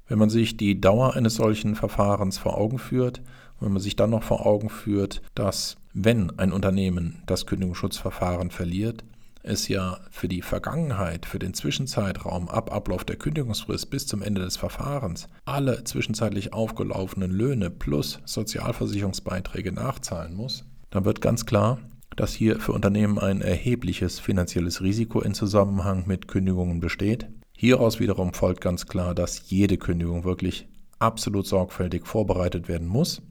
Wenn 0.06 0.18
man 0.18 0.30
sich 0.30 0.56
die 0.56 0.80
Dauer 0.80 1.14
eines 1.14 1.34
solchen 1.34 1.74
Verfahrens 1.74 2.38
vor 2.38 2.56
Augen 2.56 2.78
führt, 2.78 3.22
wenn 3.58 3.72
man 3.72 3.82
sich 3.82 3.96
dann 3.96 4.10
noch 4.10 4.22
vor 4.22 4.46
Augen 4.46 4.68
führt, 4.68 5.22
dass 5.34 5.76
wenn 5.94 6.36
ein 6.38 6.52
Unternehmen 6.52 7.22
das 7.24 7.46
Kündigungsschutzverfahren 7.46 8.50
verliert, 8.50 9.04
es 9.44 9.68
ja 9.68 10.00
für 10.10 10.26
die 10.26 10.42
Vergangenheit, 10.42 11.24
für 11.24 11.38
den 11.38 11.54
Zwischenzeitraum 11.54 12.48
ab 12.48 12.72
Ablauf 12.72 13.04
der 13.04 13.16
Kündigungsfrist 13.16 13.90
bis 13.90 14.06
zum 14.06 14.20
Ende 14.20 14.40
des 14.40 14.56
Verfahrens 14.56 15.28
alle 15.44 15.84
zwischenzeitlich 15.84 16.52
aufgelaufenen 16.52 17.30
Löhne 17.30 17.70
plus 17.70 18.20
Sozialversicherungsbeiträge 18.24 19.70
nachzahlen 19.70 20.34
muss, 20.34 20.64
dann 20.90 21.04
wird 21.04 21.20
ganz 21.20 21.46
klar, 21.46 21.78
dass 22.16 22.32
hier 22.32 22.58
für 22.58 22.72
Unternehmen 22.72 23.18
ein 23.18 23.40
erhebliches 23.40 24.18
finanzielles 24.18 24.82
Risiko 24.82 25.20
in 25.20 25.34
Zusammenhang 25.34 26.04
mit 26.06 26.26
Kündigungen 26.26 26.80
besteht. 26.80 27.28
Hieraus 27.56 28.00
wiederum 28.00 28.34
folgt 28.34 28.62
ganz 28.62 28.86
klar, 28.86 29.14
dass 29.14 29.48
jede 29.48 29.76
Kündigung 29.76 30.24
wirklich 30.24 30.66
absolut 30.98 31.46
sorgfältig 31.46 32.06
vorbereitet 32.06 32.66
werden 32.66 32.88
muss 32.88 33.22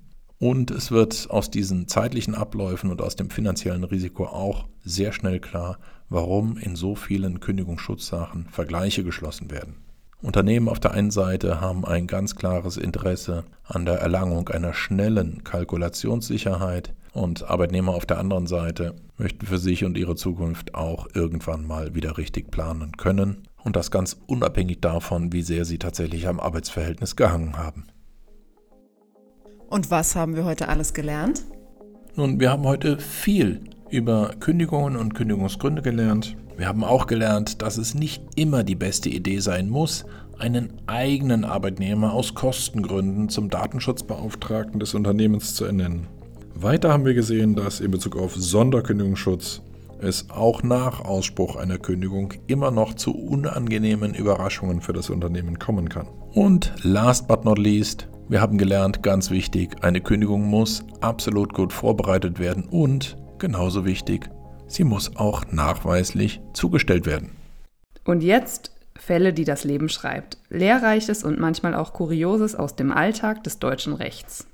und 0.43 0.71
es 0.71 0.91
wird 0.91 1.27
aus 1.29 1.51
diesen 1.51 1.87
zeitlichen 1.87 2.35
Abläufen 2.35 2.91
und 2.91 3.01
aus 3.01 3.15
dem 3.15 3.29
finanziellen 3.29 3.85
Risiko 3.85 4.25
auch 4.25 4.67
sehr 4.83 5.13
schnell 5.13 5.39
klar, 5.39 5.79
warum 6.09 6.57
in 6.57 6.75
so 6.75 6.95
vielen 6.95 7.39
Kündigungsschutzsachen 7.39 8.47
Vergleiche 8.51 9.05
geschlossen 9.05 9.51
werden. 9.51 9.77
Unternehmen 10.21 10.67
auf 10.67 10.81
der 10.81 10.91
einen 10.91 11.11
Seite 11.11 11.61
haben 11.61 11.85
ein 11.85 12.07
ganz 12.07 12.35
klares 12.35 12.75
Interesse 12.75 13.45
an 13.63 13.85
der 13.85 13.99
Erlangung 13.99 14.49
einer 14.49 14.73
schnellen 14.73 15.45
Kalkulationssicherheit 15.45 16.93
Und 17.13 17.49
Arbeitnehmer 17.49 17.93
auf 17.93 18.05
der 18.05 18.17
anderen 18.19 18.47
Seite 18.47 18.95
möchten 19.17 19.45
für 19.45 19.59
sich 19.59 19.85
und 19.85 19.97
ihre 19.97 20.15
Zukunft 20.15 20.75
auch 20.75 21.07
irgendwann 21.13 21.65
mal 21.65 21.95
wieder 21.95 22.17
richtig 22.17 22.51
planen 22.51 22.97
können. 22.97 23.43
Und 23.63 23.77
das 23.77 23.91
ganz 23.91 24.17
unabhängig 24.27 24.81
davon, 24.81 25.31
wie 25.31 25.43
sehr 25.43 25.63
sie 25.63 25.77
tatsächlich 25.77 26.27
am 26.27 26.41
Arbeitsverhältnis 26.41 27.15
gehangen 27.15 27.55
haben. 27.55 27.85
Und 29.73 29.89
was 29.89 30.15
haben 30.15 30.35
wir 30.35 30.45
heute 30.45 30.69
alles 30.69 30.93
gelernt? 30.93 31.45
Nun, 32.15 32.39
wir 32.39 32.51
haben 32.51 32.61
heute 32.61 32.99
viel 32.99 33.59
über 33.89 34.35
Kündigungen 34.39 34.95
und 34.95 35.15
Kündigungsgründe 35.15 35.81
gelernt. 35.81 36.37
Wir 36.55 36.67
haben 36.67 36.83
auch 36.83 37.07
gelernt, 37.07 37.63
dass 37.63 37.79
es 37.79 37.95
nicht 37.95 38.21
immer 38.35 38.63
die 38.63 38.75
beste 38.75 39.09
Idee 39.09 39.39
sein 39.39 39.71
muss, 39.71 40.05
einen 40.37 40.73
eigenen 40.85 41.43
Arbeitnehmer 41.43 42.13
aus 42.13 42.35
Kostengründen 42.35 43.29
zum 43.29 43.49
Datenschutzbeauftragten 43.49 44.79
des 44.79 44.93
Unternehmens 44.93 45.55
zu 45.55 45.65
ernennen. 45.65 46.05
Weiter 46.53 46.93
haben 46.93 47.05
wir 47.05 47.15
gesehen, 47.15 47.55
dass 47.55 47.79
in 47.79 47.89
Bezug 47.89 48.15
auf 48.15 48.35
Sonderkündigungsschutz 48.35 49.63
es 49.99 50.29
auch 50.29 50.61
nach 50.61 51.03
Ausspruch 51.03 51.55
einer 51.55 51.79
Kündigung 51.79 52.35
immer 52.45 52.69
noch 52.69 52.93
zu 52.93 53.11
unangenehmen 53.11 54.13
Überraschungen 54.13 54.81
für 54.81 54.93
das 54.93 55.09
Unternehmen 55.09 55.57
kommen 55.57 55.89
kann. 55.89 56.05
Und 56.31 56.73
last 56.83 57.27
but 57.27 57.43
not 57.43 57.57
least, 57.57 58.07
wir 58.29 58.41
haben 58.41 58.57
gelernt, 58.57 59.03
ganz 59.03 59.29
wichtig, 59.29 59.83
eine 59.83 60.01
Kündigung 60.01 60.43
muss 60.43 60.83
absolut 61.01 61.53
gut 61.53 61.73
vorbereitet 61.73 62.39
werden 62.39 62.65
und, 62.65 63.17
genauso 63.37 63.85
wichtig, 63.85 64.29
sie 64.67 64.83
muss 64.83 65.15
auch 65.15 65.45
nachweislich 65.51 66.41
zugestellt 66.53 67.05
werden. 67.05 67.31
Und 68.05 68.23
jetzt 68.23 68.71
Fälle, 68.95 69.33
die 69.33 69.43
das 69.43 69.63
Leben 69.63 69.89
schreibt. 69.89 70.37
Lehrreiches 70.49 71.23
und 71.23 71.39
manchmal 71.39 71.75
auch 71.75 71.93
Kurioses 71.93 72.55
aus 72.55 72.75
dem 72.75 72.91
Alltag 72.91 73.43
des 73.43 73.59
deutschen 73.59 73.93
Rechts. 73.93 74.47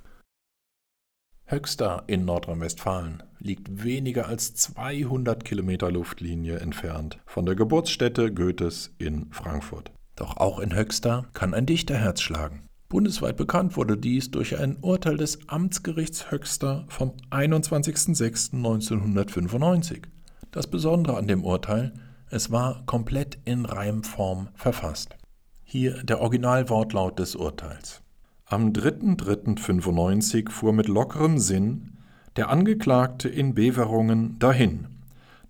Höxter 1.46 2.04
in 2.08 2.26
Nordrhein-Westfalen 2.26 3.24
liegt 3.40 3.84
weniger 3.84 4.28
als 4.28 4.54
200 4.54 5.44
Kilometer 5.44 5.92
Luftlinie 5.92 6.60
entfernt 6.60 7.20
von 7.26 7.46
der 7.46 7.56
Geburtsstätte 7.56 8.32
Goethes 8.32 8.94
in 9.00 9.32
Frankfurt. 9.32 9.92
Doch 10.16 10.38
auch 10.38 10.60
in 10.60 10.76
Höxter 10.76 11.26
kann 11.34 11.54
ein 11.54 11.66
Dichterherz 11.66 12.22
schlagen. 12.22 12.69
Bundesweit 12.90 13.38
bekannt 13.38 13.78
wurde 13.78 13.96
dies 13.98 14.32
durch 14.32 14.58
ein 14.58 14.78
Urteil 14.82 15.16
des 15.16 15.48
Amtsgerichts 15.48 16.32
Höxter 16.32 16.86
vom 16.88 17.12
21.06.1995. 17.30 20.06
Das 20.50 20.66
Besondere 20.66 21.18
an 21.18 21.28
dem 21.28 21.44
Urteil, 21.44 21.94
es 22.32 22.50
war 22.50 22.82
komplett 22.88 23.38
in 23.46 23.66
Reimform 23.66 24.48
verfasst. 24.56 25.16
Hier 25.64 26.02
der 26.02 26.20
Originalwortlaut 26.20 27.20
des 27.20 27.36
Urteils. 27.36 28.02
Am 28.46 28.74
3.3.95 28.74 30.50
fuhr 30.50 30.74
mit 30.74 30.88
lockerem 30.88 31.38
Sinn 31.38 31.92
der 32.38 32.50
Angeklagte 32.50 33.30
in 33.30 33.54
Beverungen 33.54 34.40
dahin. 34.40 34.88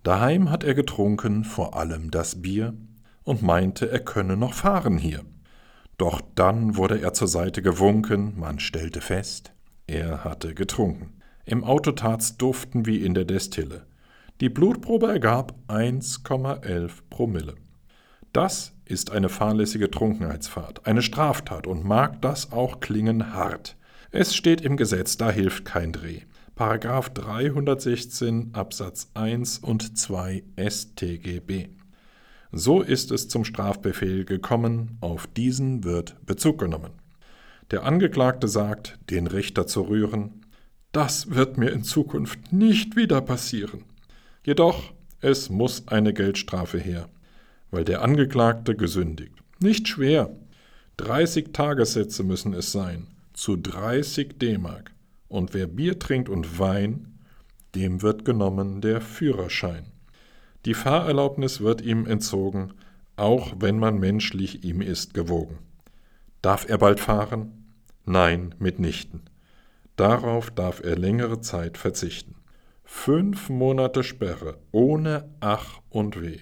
Daheim 0.03 0.51
hat 0.51 0.65
er 0.65 0.73
getrunken, 0.73 1.45
vor 1.45 1.77
allem 1.77 2.11
das 2.11 2.41
Bier, 2.41 2.73
und 3.23 3.41
meinte, 3.41 3.89
er 3.89 3.99
könne 3.99 4.35
noch 4.35 4.53
fahren 4.53 4.97
hier. 4.97 5.21
Doch 5.99 6.21
dann 6.33 6.77
wurde 6.77 7.01
er 7.01 7.11
zur 7.11 7.27
Seite 7.27 7.61
gewunken, 7.61 8.39
man 8.39 8.59
stellte 8.59 9.01
fest, 9.01 9.51
er 9.85 10.23
hatte 10.23 10.55
getrunken. 10.55 11.19
Im 11.43 11.65
Auto 11.65 11.91
tat's 11.91 12.37
duften 12.37 12.85
wie 12.85 13.03
in 13.03 13.13
der 13.13 13.25
Destille. 13.25 13.85
Die 14.39 14.47
Blutprobe 14.47 15.07
ergab 15.07 15.55
1,11 15.67 16.91
Promille. 17.09 17.55
Das 18.31 18.71
ist 18.85 19.11
eine 19.11 19.27
fahrlässige 19.27 19.91
Trunkenheitsfahrt, 19.91 20.87
eine 20.87 21.01
Straftat 21.01 21.67
und 21.67 21.83
mag 21.83 22.21
das 22.21 22.53
auch 22.53 22.79
klingen 22.79 23.33
hart. 23.33 23.75
Es 24.09 24.33
steht 24.33 24.61
im 24.61 24.77
Gesetz, 24.77 25.17
da 25.17 25.29
hilft 25.29 25.65
kein 25.65 25.91
Dreh. 25.91 26.21
Paragraph 26.55 27.09
316 27.09 28.51
Absatz 28.53 29.11
1 29.15 29.59
und 29.59 29.97
2 29.97 30.43
StGB. 30.55 31.67
So 32.51 32.81
ist 32.81 33.11
es 33.11 33.27
zum 33.27 33.45
Strafbefehl 33.45 34.25
gekommen, 34.25 34.97
auf 35.01 35.27
diesen 35.27 35.83
wird 35.83 36.15
Bezug 36.25 36.59
genommen. 36.59 36.91
Der 37.71 37.83
Angeklagte 37.83 38.47
sagt, 38.47 38.97
den 39.09 39.27
Richter 39.27 39.67
zu 39.67 39.81
rühren, 39.81 40.45
das 40.91 41.35
wird 41.35 41.57
mir 41.57 41.69
in 41.69 41.83
Zukunft 41.83 42.51
nicht 42.51 42.95
wieder 42.95 43.21
passieren. 43.21 43.83
Jedoch, 44.43 44.93
es 45.21 45.49
muss 45.49 45.87
eine 45.87 46.13
Geldstrafe 46.13 46.79
her 46.79 47.09
weil 47.71 47.83
der 47.83 48.01
Angeklagte 48.01 48.75
gesündigt. 48.75 49.33
Nicht 49.59 49.87
schwer. 49.87 50.35
30 50.97 51.53
Tagessätze 51.53 52.23
müssen 52.23 52.53
es 52.53 52.71
sein, 52.71 53.07
zu 53.33 53.55
30 53.55 54.37
D-Mark. 54.39 54.91
Und 55.27 55.53
wer 55.53 55.67
Bier 55.67 55.99
trinkt 55.99 56.29
und 56.29 56.59
Wein, 56.59 57.19
dem 57.75 58.01
wird 58.01 58.25
genommen 58.25 58.81
der 58.81 58.99
Führerschein. 58.99 59.85
Die 60.65 60.73
Fahrerlaubnis 60.73 61.61
wird 61.61 61.81
ihm 61.81 62.05
entzogen, 62.05 62.73
auch 63.15 63.53
wenn 63.59 63.79
man 63.79 63.99
menschlich 63.99 64.63
ihm 64.63 64.81
ist 64.81 65.13
gewogen. 65.13 65.59
Darf 66.41 66.67
er 66.69 66.77
bald 66.77 66.99
fahren? 66.99 67.73
Nein, 68.05 68.55
mitnichten. 68.59 69.21
Darauf 69.95 70.51
darf 70.51 70.81
er 70.81 70.97
längere 70.97 71.41
Zeit 71.41 71.77
verzichten. 71.77 72.35
Fünf 72.83 73.49
Monate 73.49 74.03
Sperre 74.03 74.57
ohne 74.71 75.29
Ach 75.39 75.79
und 75.89 76.21
Weh. 76.21 76.39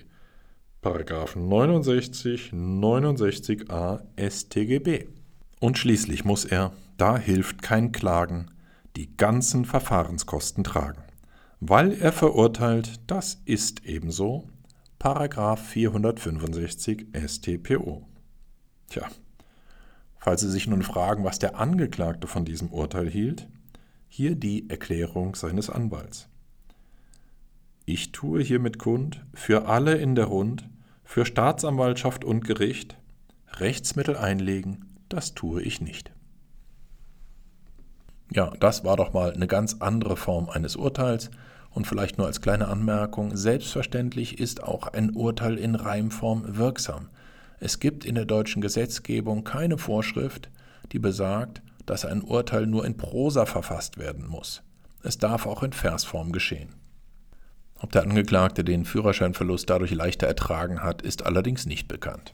Paragraphen 0.81 1.47
69, 1.49 2.51
69a 2.53 4.01
StGB. 4.17 5.07
Und 5.59 5.77
schließlich 5.77 6.23
muss 6.23 6.45
er, 6.45 6.71
da 6.97 7.17
hilft 7.17 7.61
kein 7.61 7.91
Klagen, 7.91 8.51
die 8.95 9.15
ganzen 9.17 9.65
Verfahrenskosten 9.65 10.63
tragen. 10.63 11.06
Weil 11.59 11.93
er 11.93 12.11
verurteilt, 12.11 12.99
das 13.07 13.41
ist 13.45 13.83
ebenso, 13.83 14.47
Paragraph 14.99 15.59
465 15.69 17.07
StPO. 17.15 18.07
Tja, 18.89 19.07
falls 20.19 20.41
Sie 20.41 20.51
sich 20.51 20.67
nun 20.67 20.83
fragen, 20.83 21.23
was 21.23 21.39
der 21.39 21.57
Angeklagte 21.57 22.27
von 22.27 22.45
diesem 22.45 22.69
Urteil 22.69 23.09
hielt, 23.09 23.47
hier 24.07 24.35
die 24.35 24.69
Erklärung 24.69 25.35
seines 25.35 25.69
Anwalts. 25.69 26.29
Ich 27.85 28.11
tue 28.11 28.41
hiermit 28.43 28.77
kund, 28.77 29.25
für 29.33 29.67
alle 29.67 29.95
in 29.95 30.13
der 30.13 30.25
Rund, 30.25 30.69
für 31.03 31.25
Staatsanwaltschaft 31.25 32.23
und 32.23 32.43
Gericht, 32.43 32.97
Rechtsmittel 33.53 34.15
einlegen, 34.15 34.85
das 35.09 35.33
tue 35.33 35.61
ich 35.61 35.81
nicht. 35.81 36.11
Ja, 38.31 38.51
das 38.59 38.83
war 38.83 38.97
doch 38.97 39.13
mal 39.13 39.33
eine 39.33 39.47
ganz 39.47 39.77
andere 39.79 40.17
Form 40.17 40.49
eines 40.49 40.75
Urteils. 40.75 41.29
Und 41.71 41.85
vielleicht 41.85 42.17
nur 42.17 42.27
als 42.27 42.41
kleine 42.41 42.67
Anmerkung, 42.67 43.35
selbstverständlich 43.37 44.39
ist 44.39 44.63
auch 44.63 44.87
ein 44.87 45.11
Urteil 45.11 45.57
in 45.57 45.75
Reimform 45.75 46.57
wirksam. 46.57 47.09
Es 47.59 47.79
gibt 47.79 48.05
in 48.05 48.15
der 48.15 48.25
deutschen 48.25 48.61
Gesetzgebung 48.61 49.43
keine 49.43 49.77
Vorschrift, 49.77 50.49
die 50.91 50.99
besagt, 50.99 51.61
dass 51.85 52.05
ein 52.05 52.21
Urteil 52.21 52.67
nur 52.67 52.85
in 52.85 52.97
Prosa 52.97 53.45
verfasst 53.45 53.97
werden 53.97 54.27
muss. 54.27 54.63
Es 55.03 55.17
darf 55.17 55.45
auch 55.45 55.63
in 55.63 55.73
Versform 55.73 56.31
geschehen. 56.31 56.69
Ob 57.79 57.91
der 57.91 58.01
Angeklagte 58.03 58.63
den 58.63 58.83
Führerscheinverlust 58.83 59.69
dadurch 59.69 59.91
leichter 59.91 60.27
ertragen 60.27 60.81
hat, 60.81 61.03
ist 61.03 61.25
allerdings 61.25 61.65
nicht 61.65 61.87
bekannt. 61.87 62.33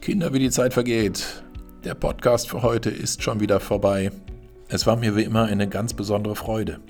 Kinder, 0.00 0.32
wie 0.32 0.38
die 0.38 0.50
Zeit 0.50 0.72
vergeht. 0.72 1.44
Der 1.84 1.94
Podcast 1.94 2.48
für 2.48 2.62
heute 2.62 2.90
ist 2.90 3.22
schon 3.22 3.40
wieder 3.40 3.60
vorbei. 3.60 4.10
Es 4.74 4.86
war 4.86 4.96
mir 4.96 5.14
wie 5.14 5.24
immer 5.24 5.44
eine 5.44 5.68
ganz 5.68 5.92
besondere 5.92 6.34
Freude. 6.34 6.80